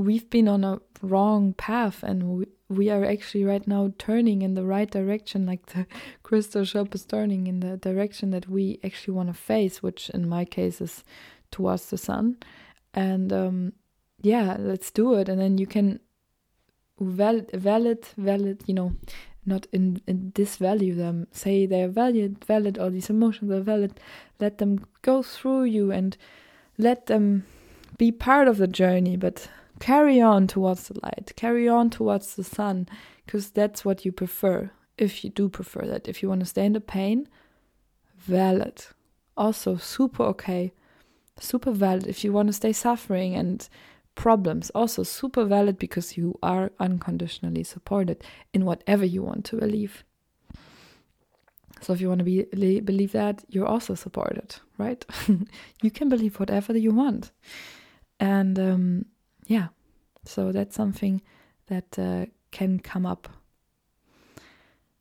we've 0.00 0.28
been 0.30 0.48
on 0.48 0.64
a 0.64 0.80
wrong 1.02 1.52
path 1.54 2.02
and 2.02 2.22
we, 2.22 2.46
we 2.68 2.90
are 2.90 3.04
actually 3.04 3.44
right 3.44 3.66
now 3.66 3.92
turning 3.98 4.42
in 4.42 4.54
the 4.54 4.64
right 4.64 4.90
direction 4.90 5.46
like 5.46 5.66
the 5.66 5.86
crystal 6.22 6.64
shop 6.64 6.94
is 6.94 7.04
turning 7.04 7.46
in 7.46 7.60
the 7.60 7.76
direction 7.76 8.30
that 8.30 8.48
we 8.48 8.80
actually 8.82 9.14
want 9.14 9.28
to 9.28 9.34
face 9.34 9.82
which 9.82 10.08
in 10.10 10.28
my 10.28 10.44
case 10.44 10.80
is 10.80 11.04
towards 11.50 11.90
the 11.90 11.98
sun. 11.98 12.36
And 12.94 13.32
um 13.32 13.72
yeah 14.22 14.56
let's 14.58 14.90
do 14.90 15.14
it. 15.14 15.28
And 15.28 15.40
then 15.40 15.58
you 15.58 15.66
can 15.66 16.00
valid 16.98 17.50
valid 17.52 18.06
valid 18.16 18.62
you 18.66 18.74
know 18.74 18.92
not 19.46 19.66
in, 19.72 20.00
in 20.06 20.32
disvalue 20.32 20.96
them. 20.96 21.26
Say 21.32 21.66
they're 21.66 21.88
valid 21.88 22.44
valid 22.44 22.78
all 22.78 22.90
these 22.90 23.10
emotions 23.10 23.50
are 23.50 23.60
valid. 23.60 24.00
Let 24.38 24.58
them 24.58 24.86
go 25.02 25.22
through 25.22 25.64
you 25.64 25.90
and 25.92 26.16
let 26.78 27.06
them 27.06 27.44
be 27.98 28.12
part 28.12 28.48
of 28.48 28.56
the 28.56 28.68
journey. 28.68 29.16
But 29.16 29.48
carry 29.80 30.20
on 30.20 30.46
towards 30.46 30.88
the 30.88 31.00
light, 31.02 31.32
carry 31.34 31.68
on 31.68 31.90
towards 31.90 32.36
the 32.36 32.44
sun, 32.44 32.88
because 33.26 33.50
that's 33.50 33.84
what 33.84 34.04
you 34.04 34.12
prefer. 34.12 34.70
If 34.96 35.24
you 35.24 35.30
do 35.30 35.48
prefer 35.48 35.86
that, 35.86 36.08
if 36.08 36.22
you 36.22 36.28
want 36.28 36.40
to 36.40 36.46
stay 36.46 36.66
in 36.66 36.74
the 36.74 36.80
pain, 36.80 37.28
valid. 38.18 38.84
Also, 39.36 39.76
super 39.76 40.22
okay, 40.24 40.72
super 41.40 41.72
valid. 41.72 42.06
If 42.06 42.22
you 42.22 42.32
want 42.32 42.48
to 42.48 42.52
stay 42.52 42.72
suffering 42.72 43.34
and 43.34 43.66
problems, 44.14 44.70
also 44.70 45.02
super 45.02 45.44
valid 45.44 45.78
because 45.78 46.16
you 46.16 46.38
are 46.42 46.70
unconditionally 46.78 47.64
supported 47.64 48.22
in 48.52 48.66
whatever 48.66 49.04
you 49.04 49.22
want 49.22 49.46
to 49.46 49.56
believe. 49.56 50.04
So 51.80 51.94
if 51.94 52.00
you 52.02 52.08
want 52.08 52.18
to 52.18 52.24
be, 52.24 52.42
believe 52.80 53.12
that, 53.12 53.42
you're 53.48 53.66
also 53.66 53.94
supported, 53.94 54.56
right? 54.76 55.02
you 55.82 55.90
can 55.90 56.10
believe 56.10 56.38
whatever 56.38 56.76
you 56.76 56.90
want. 56.90 57.30
And 58.18 58.58
um, 58.58 59.06
yeah, 59.50 59.66
so 60.24 60.52
that's 60.52 60.76
something 60.76 61.22
that 61.66 61.98
uh, 61.98 62.26
can 62.52 62.78
come 62.78 63.04
up. 63.04 63.28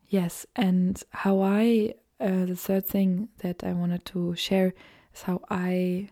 Yes, 0.08 0.48
and 0.56 1.02
how 1.12 1.42
I, 1.42 1.94
uh, 2.20 2.46
the 2.46 2.56
third 2.56 2.88
thing 2.88 3.30
that 3.44 3.64
I 3.64 3.74
wanted 3.74 4.06
to 4.06 4.36
share 4.36 4.74
is 5.14 5.22
how 5.22 5.42
I 5.52 6.10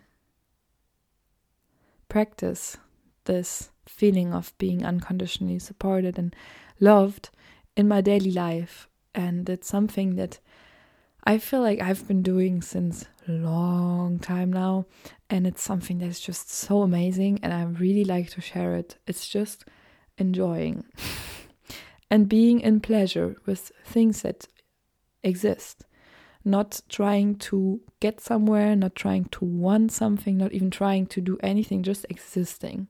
practice 2.10 2.78
this 3.24 3.72
feeling 3.88 4.36
of 4.36 4.56
being 4.60 4.86
unconditionally 4.86 5.58
supported 5.58 6.20
and 6.20 6.36
loved 6.80 7.32
in 7.76 7.88
my 7.88 8.02
daily 8.02 8.32
life. 8.32 8.88
And 9.16 9.50
it's 9.50 9.68
something 9.68 10.16
that 10.18 10.40
I 11.28 11.40
feel 11.40 11.60
like 11.60 11.82
I've 11.82 12.08
been 12.08 12.22
doing 12.22 12.62
since 12.62 13.04
a 13.28 13.34
long 13.34 14.18
time 14.18 14.54
now, 14.54 14.86
and 15.30 15.46
it's 15.46 15.62
something 15.62 15.98
that's 15.98 16.22
just 16.22 16.50
so 16.50 16.84
amazing, 16.84 17.42
and 17.44 17.54
I 17.54 17.64
really 17.64 18.06
like 18.06 18.30
to 18.30 18.40
share 18.40 18.76
it. 18.76 18.96
It's 19.08 19.28
just 19.28 19.66
enjoying 20.18 20.86
and 22.10 22.30
being 22.30 22.62
in 22.62 22.80
pleasure 22.80 23.36
with 23.46 23.74
things 23.84 24.22
that 24.22 24.48
exist, 25.22 25.84
not 26.46 26.80
trying 26.88 27.36
to 27.40 27.82
get 28.00 28.22
somewhere, 28.22 28.74
not 28.74 28.96
trying 28.96 29.26
to 29.26 29.44
want 29.44 29.92
something, 29.92 30.38
not 30.38 30.54
even 30.54 30.72
trying 30.72 31.08
to 31.08 31.20
do 31.20 31.38
anything, 31.44 31.84
just 31.84 32.06
existing. 32.10 32.88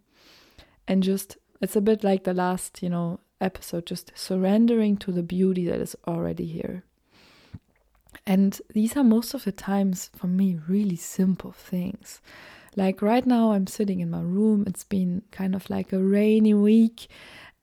And 0.88 1.02
just, 1.02 1.38
it's 1.60 1.76
a 1.76 1.82
bit 1.82 2.04
like 2.04 2.24
the 2.24 2.36
last, 2.36 2.84
you 2.84 2.90
know, 2.90 3.20
episode, 3.42 3.88
just 3.88 4.12
surrendering 4.14 4.96
to 4.98 5.12
the 5.12 5.24
beauty 5.24 5.66
that 5.66 5.82
is 5.82 5.96
already 6.08 6.46
here. 6.46 6.84
And 8.26 8.60
these 8.74 8.96
are 8.98 9.04
most 9.04 9.34
of 9.34 9.44
the 9.44 9.52
times 9.52 10.10
for 10.16 10.28
me 10.28 10.60
really 10.68 10.96
simple 10.96 11.52
things. 11.52 12.22
Like 12.76 13.02
right 13.02 13.26
now, 13.26 13.54
I'm 13.54 13.68
sitting 13.68 14.02
in 14.02 14.12
my 14.12 14.22
room. 14.22 14.66
It's 14.68 14.84
been 14.84 15.24
kind 15.32 15.56
of 15.56 15.70
like 15.70 15.92
a 15.92 16.04
rainy 16.04 16.54
week. 16.54 17.08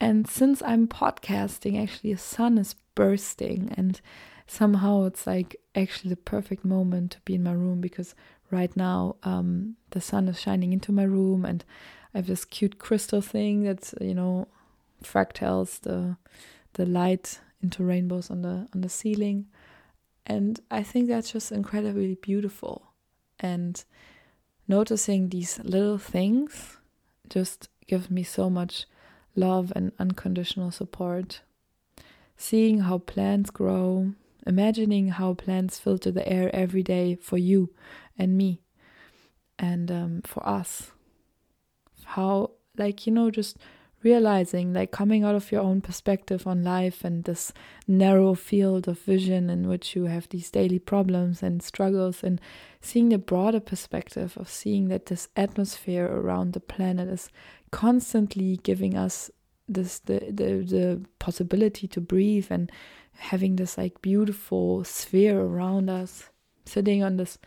And 0.00 0.28
since 0.28 0.62
I'm 0.62 0.88
podcasting, 0.88 1.80
actually, 1.80 2.12
the 2.12 2.18
sun 2.18 2.58
is 2.58 2.74
bursting. 2.94 3.72
And 3.76 4.00
somehow 4.46 5.04
it's 5.04 5.26
like 5.26 5.56
actually 5.74 6.10
the 6.10 6.16
perfect 6.16 6.64
moment 6.64 7.12
to 7.12 7.20
be 7.24 7.34
in 7.34 7.42
my 7.42 7.52
room 7.52 7.80
because 7.80 8.14
right 8.50 8.76
now 8.76 9.16
um, 9.22 9.76
the 9.90 10.00
sun 10.00 10.28
is 10.28 10.40
shining 10.40 10.72
into 10.72 10.92
my 10.92 11.04
room 11.04 11.44
and 11.44 11.64
I 12.12 12.18
have 12.18 12.26
this 12.26 12.44
cute 12.44 12.78
crystal 12.78 13.20
thing 13.20 13.64
that's, 13.64 13.94
you 14.00 14.14
know, 14.14 14.48
fractals 15.02 15.80
the 15.80 16.16
the 16.74 16.86
light 16.86 17.40
into 17.62 17.84
rainbows 17.84 18.30
on 18.30 18.42
the 18.42 18.68
on 18.74 18.80
the 18.80 18.88
ceiling 18.88 19.46
and 20.26 20.60
I 20.70 20.82
think 20.82 21.08
that's 21.08 21.32
just 21.32 21.52
incredibly 21.52 22.14
beautiful. 22.14 22.92
And 23.38 23.82
noticing 24.66 25.28
these 25.28 25.58
little 25.60 25.98
things 25.98 26.78
just 27.28 27.68
gives 27.86 28.10
me 28.10 28.22
so 28.22 28.48
much 28.48 28.86
love 29.36 29.72
and 29.76 29.92
unconditional 29.98 30.70
support. 30.70 31.42
Seeing 32.36 32.80
how 32.80 32.98
plants 32.98 33.50
grow, 33.50 34.12
imagining 34.46 35.08
how 35.08 35.34
plants 35.34 35.78
filter 35.78 36.10
the 36.10 36.26
air 36.28 36.54
every 36.54 36.82
day 36.82 37.16
for 37.16 37.38
you 37.38 37.70
and 38.18 38.36
me 38.36 38.62
and 39.58 39.90
um, 39.90 40.22
for 40.24 40.46
us. 40.46 40.90
How, 42.04 42.52
like, 42.76 43.06
you 43.06 43.12
know, 43.12 43.30
just 43.30 43.56
realizing, 44.04 44.72
like 44.72 44.90
coming 44.90 45.24
out 45.24 45.34
of 45.34 45.50
your 45.50 45.62
own 45.62 45.80
perspective 45.80 46.46
on 46.46 46.62
life 46.62 47.04
and 47.04 47.24
this 47.24 47.52
narrow 47.88 48.34
field 48.34 48.86
of 48.86 48.98
vision 49.00 49.50
in 49.50 49.66
which 49.66 49.96
you 49.96 50.04
have 50.04 50.28
these 50.28 50.50
daily 50.50 50.78
problems 50.78 51.42
and 51.42 51.62
struggles, 51.62 52.22
and 52.22 52.40
seeing 52.80 53.08
the 53.08 53.18
broader 53.18 53.60
perspective 53.60 54.36
of 54.36 54.48
seeing 54.48 54.88
that 54.88 55.06
this 55.06 55.28
atmosphere 55.36 56.06
around 56.06 56.52
the 56.52 56.60
planet 56.60 57.08
is 57.08 57.30
constantly 57.70 58.58
giving 58.62 58.96
us 58.96 59.30
this 59.68 59.98
the 60.00 60.20
the, 60.30 60.64
the 60.64 61.04
possibility 61.18 61.88
to 61.88 62.00
breathe 62.00 62.46
and 62.50 62.70
having 63.16 63.56
this 63.56 63.78
like 63.78 64.02
beautiful 64.02 64.84
sphere 64.84 65.40
around 65.40 65.88
us 65.88 66.30
sitting 66.66 67.02
on 67.02 67.16
this 67.16 67.38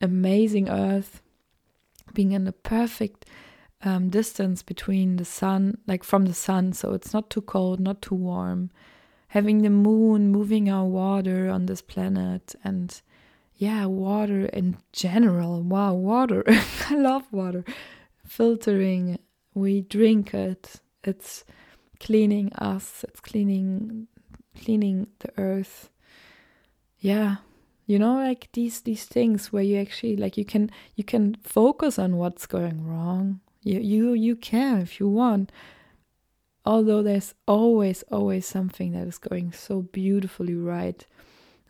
amazing 0.00 0.68
earth 0.68 1.22
being 2.14 2.32
in 2.32 2.44
the 2.44 2.52
perfect 2.52 3.26
um, 3.82 4.08
distance 4.08 4.62
between 4.62 5.16
the 5.16 5.24
sun, 5.24 5.78
like 5.86 6.02
from 6.02 6.26
the 6.26 6.34
sun, 6.34 6.72
so 6.72 6.92
it's 6.92 7.12
not 7.12 7.30
too 7.30 7.42
cold, 7.42 7.80
not 7.80 8.02
too 8.02 8.14
warm. 8.14 8.70
Having 9.28 9.62
the 9.62 9.70
moon 9.70 10.30
moving 10.30 10.70
our 10.70 10.86
water 10.86 11.48
on 11.48 11.66
this 11.66 11.82
planet, 11.82 12.54
and 12.64 13.00
yeah, 13.54 13.84
water 13.86 14.46
in 14.46 14.78
general. 14.92 15.62
Wow, 15.62 15.94
water! 15.94 16.42
I 16.90 16.94
love 16.94 17.24
water. 17.30 17.64
Filtering, 18.26 19.18
we 19.54 19.82
drink 19.82 20.34
it. 20.34 20.80
It's 21.04 21.44
cleaning 22.00 22.52
us. 22.54 23.04
It's 23.06 23.20
cleaning, 23.20 24.08
cleaning 24.56 25.08
the 25.20 25.30
earth. 25.36 25.90
Yeah, 26.98 27.36
you 27.86 27.98
know 27.98 28.16
like 28.16 28.48
these 28.54 28.80
these 28.80 29.04
things 29.04 29.52
where 29.52 29.62
you 29.62 29.78
actually 29.78 30.16
like 30.16 30.36
you 30.36 30.44
can 30.44 30.70
you 30.96 31.04
can 31.04 31.36
focus 31.44 31.98
on 31.98 32.16
what's 32.16 32.46
going 32.46 32.84
wrong 32.84 33.40
you 33.68 33.80
you 33.80 34.12
you 34.14 34.36
can 34.36 34.80
if 34.80 34.98
you 34.98 35.08
want. 35.08 35.52
Although 36.64 37.02
there's 37.02 37.34
always 37.46 38.02
always 38.10 38.46
something 38.46 38.92
that 38.92 39.06
is 39.06 39.18
going 39.18 39.52
so 39.52 39.82
beautifully 39.82 40.54
right. 40.54 41.06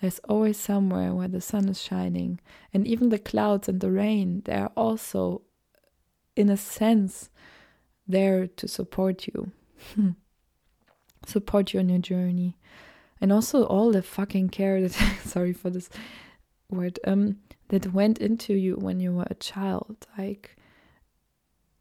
There's 0.00 0.20
always 0.28 0.58
somewhere 0.58 1.12
where 1.12 1.28
the 1.28 1.40
sun 1.40 1.68
is 1.68 1.82
shining, 1.82 2.40
and 2.72 2.87
even 2.87 3.08
the 3.08 3.18
clouds 3.18 3.68
and 3.68 3.80
the 3.80 3.90
rain, 3.90 4.42
they 4.44 4.54
are 4.54 4.70
also, 4.76 5.42
in 6.37 6.48
a 6.48 6.56
sense, 6.56 7.30
there 8.06 8.46
to 8.46 8.68
support 8.68 9.26
you, 9.26 9.50
support 11.26 11.74
you 11.74 11.80
on 11.80 11.88
your 11.88 11.98
journey, 11.98 12.56
and 13.20 13.32
also 13.32 13.64
all 13.64 13.90
the 13.90 14.02
fucking 14.02 14.50
care 14.50 14.80
that 14.80 14.92
sorry 15.24 15.52
for 15.52 15.70
this 15.70 15.90
word 16.70 17.00
um 17.06 17.38
that 17.68 17.92
went 17.92 18.18
into 18.18 18.54
you 18.54 18.76
when 18.76 19.00
you 19.00 19.12
were 19.12 19.26
a 19.28 19.34
child, 19.34 20.06
like 20.16 20.58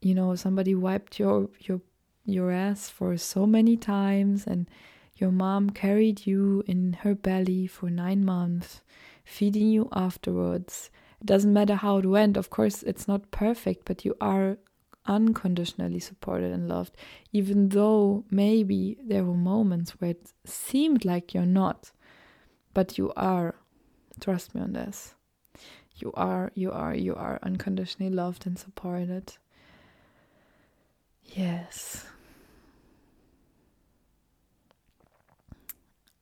you 0.01 0.13
know 0.13 0.35
somebody 0.35 0.75
wiped 0.75 1.19
your 1.19 1.49
your 1.59 1.81
your 2.25 2.51
ass 2.51 2.89
for 2.89 3.17
so 3.17 3.45
many 3.45 3.77
times 3.77 4.45
and 4.45 4.69
your 5.15 5.31
mom 5.31 5.69
carried 5.69 6.27
you 6.27 6.63
in 6.67 6.93
her 7.01 7.15
belly 7.15 7.65
for 7.65 7.89
9 7.89 8.23
months 8.23 8.81
feeding 9.23 9.67
you 9.69 9.89
afterwards. 9.91 10.89
It 11.19 11.25
doesn't 11.25 11.51
matter 11.51 11.75
how 11.75 11.97
it 11.97 12.05
went. 12.05 12.37
Of 12.37 12.49
course 12.49 12.83
it's 12.83 13.07
not 13.07 13.31
perfect 13.31 13.85
but 13.85 14.05
you 14.05 14.15
are 14.21 14.57
unconditionally 15.05 15.99
supported 15.99 16.51
and 16.51 16.67
loved 16.67 16.95
even 17.31 17.69
though 17.69 18.25
maybe 18.29 18.97
there 19.03 19.23
were 19.23 19.33
moments 19.33 19.91
where 19.91 20.11
it 20.11 20.33
seemed 20.45 21.05
like 21.05 21.33
you're 21.33 21.45
not. 21.45 21.91
But 22.73 22.97
you 22.97 23.11
are. 23.15 23.55
Trust 24.19 24.53
me 24.53 24.61
on 24.61 24.73
this. 24.73 25.15
You 25.95 26.11
are 26.13 26.51
you 26.53 26.71
are 26.71 26.93
you 26.93 27.15
are 27.15 27.39
unconditionally 27.41 28.13
loved 28.13 28.45
and 28.45 28.59
supported 28.59 29.33
Yes. 31.27 32.05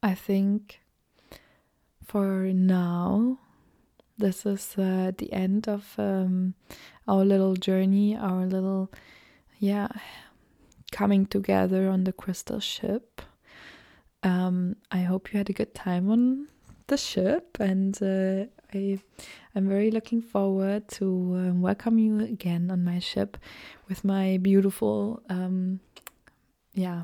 I 0.03 0.13
think 0.13 0.81
for 2.05 2.51
now, 2.53 3.39
this 4.17 4.45
is 4.45 4.77
uh, 4.77 5.11
the 5.17 5.33
end 5.33 5.67
of 5.67 5.95
um, 5.97 6.53
our 7.07 7.25
little 7.25 7.55
journey, 7.55 8.15
our 8.15 8.45
little, 8.45 8.91
yeah, 9.59 9.87
coming 10.91 11.25
together 11.25 11.89
on 11.89 12.03
the 12.03 12.13
crystal 12.13 12.59
ship. 12.59 13.21
Um, 14.23 14.75
I 14.91 14.99
hope 15.01 15.33
you 15.33 15.37
had 15.37 15.49
a 15.49 15.53
good 15.53 15.73
time 15.73 16.09
on 16.09 16.47
the 16.87 16.97
ship, 16.97 17.57
and 17.59 17.97
uh, 18.01 18.45
I, 18.73 18.99
I'm 19.55 19.67
very 19.67 19.91
looking 19.91 20.21
forward 20.21 20.87
to 20.89 21.05
um, 21.05 21.61
welcome 21.61 21.97
you 21.99 22.19
again 22.19 22.69
on 22.69 22.83
my 22.83 22.99
ship 22.99 23.37
with 23.87 24.03
my 24.03 24.37
beautiful, 24.41 25.21
um, 25.29 25.79
yeah, 26.73 27.03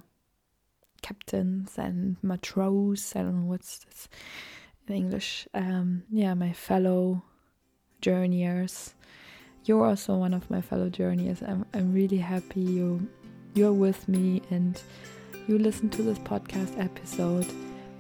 captains 1.02 1.78
and 1.78 2.18
matros. 2.24 3.16
I 3.16 3.24
don't 3.24 3.42
know 3.42 3.48
what's 3.48 3.80
this 3.80 4.10
in 4.88 4.96
English. 4.96 5.48
Um, 5.54 6.04
yeah, 6.12 6.34
my 6.34 6.54
fellow 6.54 7.24
journeyers. 8.02 8.94
You're 9.66 9.86
also 9.86 10.16
one 10.16 10.34
of 10.34 10.50
my 10.50 10.62
fellow 10.62 10.90
journeyers. 10.90 11.42
I'm 11.42 11.66
I'm 11.74 11.94
really 11.94 12.18
happy 12.18 12.62
you 12.62 13.08
you're 13.54 13.74
with 13.74 14.08
me 14.08 14.42
and 14.50 14.82
you 15.48 15.58
listen 15.58 15.90
to 15.92 16.02
this 16.04 16.20
podcast 16.20 16.80
episode. 16.80 17.46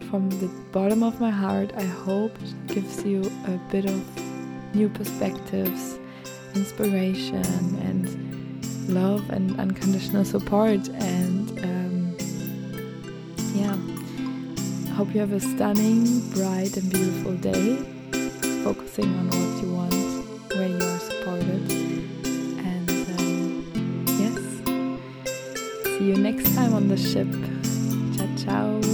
From 0.09 0.29
the 0.29 0.47
bottom 0.71 1.03
of 1.03 1.21
my 1.21 1.29
heart, 1.29 1.71
I 1.77 1.83
hope 1.83 2.35
it 2.41 2.67
gives 2.67 3.03
you 3.03 3.21
a 3.45 3.59
bit 3.71 3.85
of 3.85 4.75
new 4.75 4.89
perspectives, 4.89 5.99
inspiration, 6.55 7.45
and 7.83 8.00
love 8.93 9.29
and 9.29 9.59
unconditional 9.59 10.25
support. 10.25 10.87
And 10.89 11.49
um, 11.59 12.17
yeah, 13.53 13.75
hope 14.93 15.13
you 15.13 15.19
have 15.19 15.33
a 15.33 15.39
stunning, 15.39 16.29
bright, 16.31 16.77
and 16.77 16.89
beautiful 16.91 17.33
day, 17.37 17.77
focusing 18.63 19.09
on 19.17 19.27
what 19.27 19.63
you 19.63 19.73
want, 19.73 19.93
where 20.53 20.67
you 20.67 20.75
are 20.75 20.99
supported. 20.99 21.71
And 22.65 22.89
um, 23.19 24.05
yes, 24.19 25.97
see 25.97 26.05
you 26.05 26.17
next 26.17 26.53
time 26.55 26.73
on 26.73 26.87
the 26.87 26.97
ship. 26.97 27.27
Ciao, 28.17 28.81
ciao. 28.81 28.90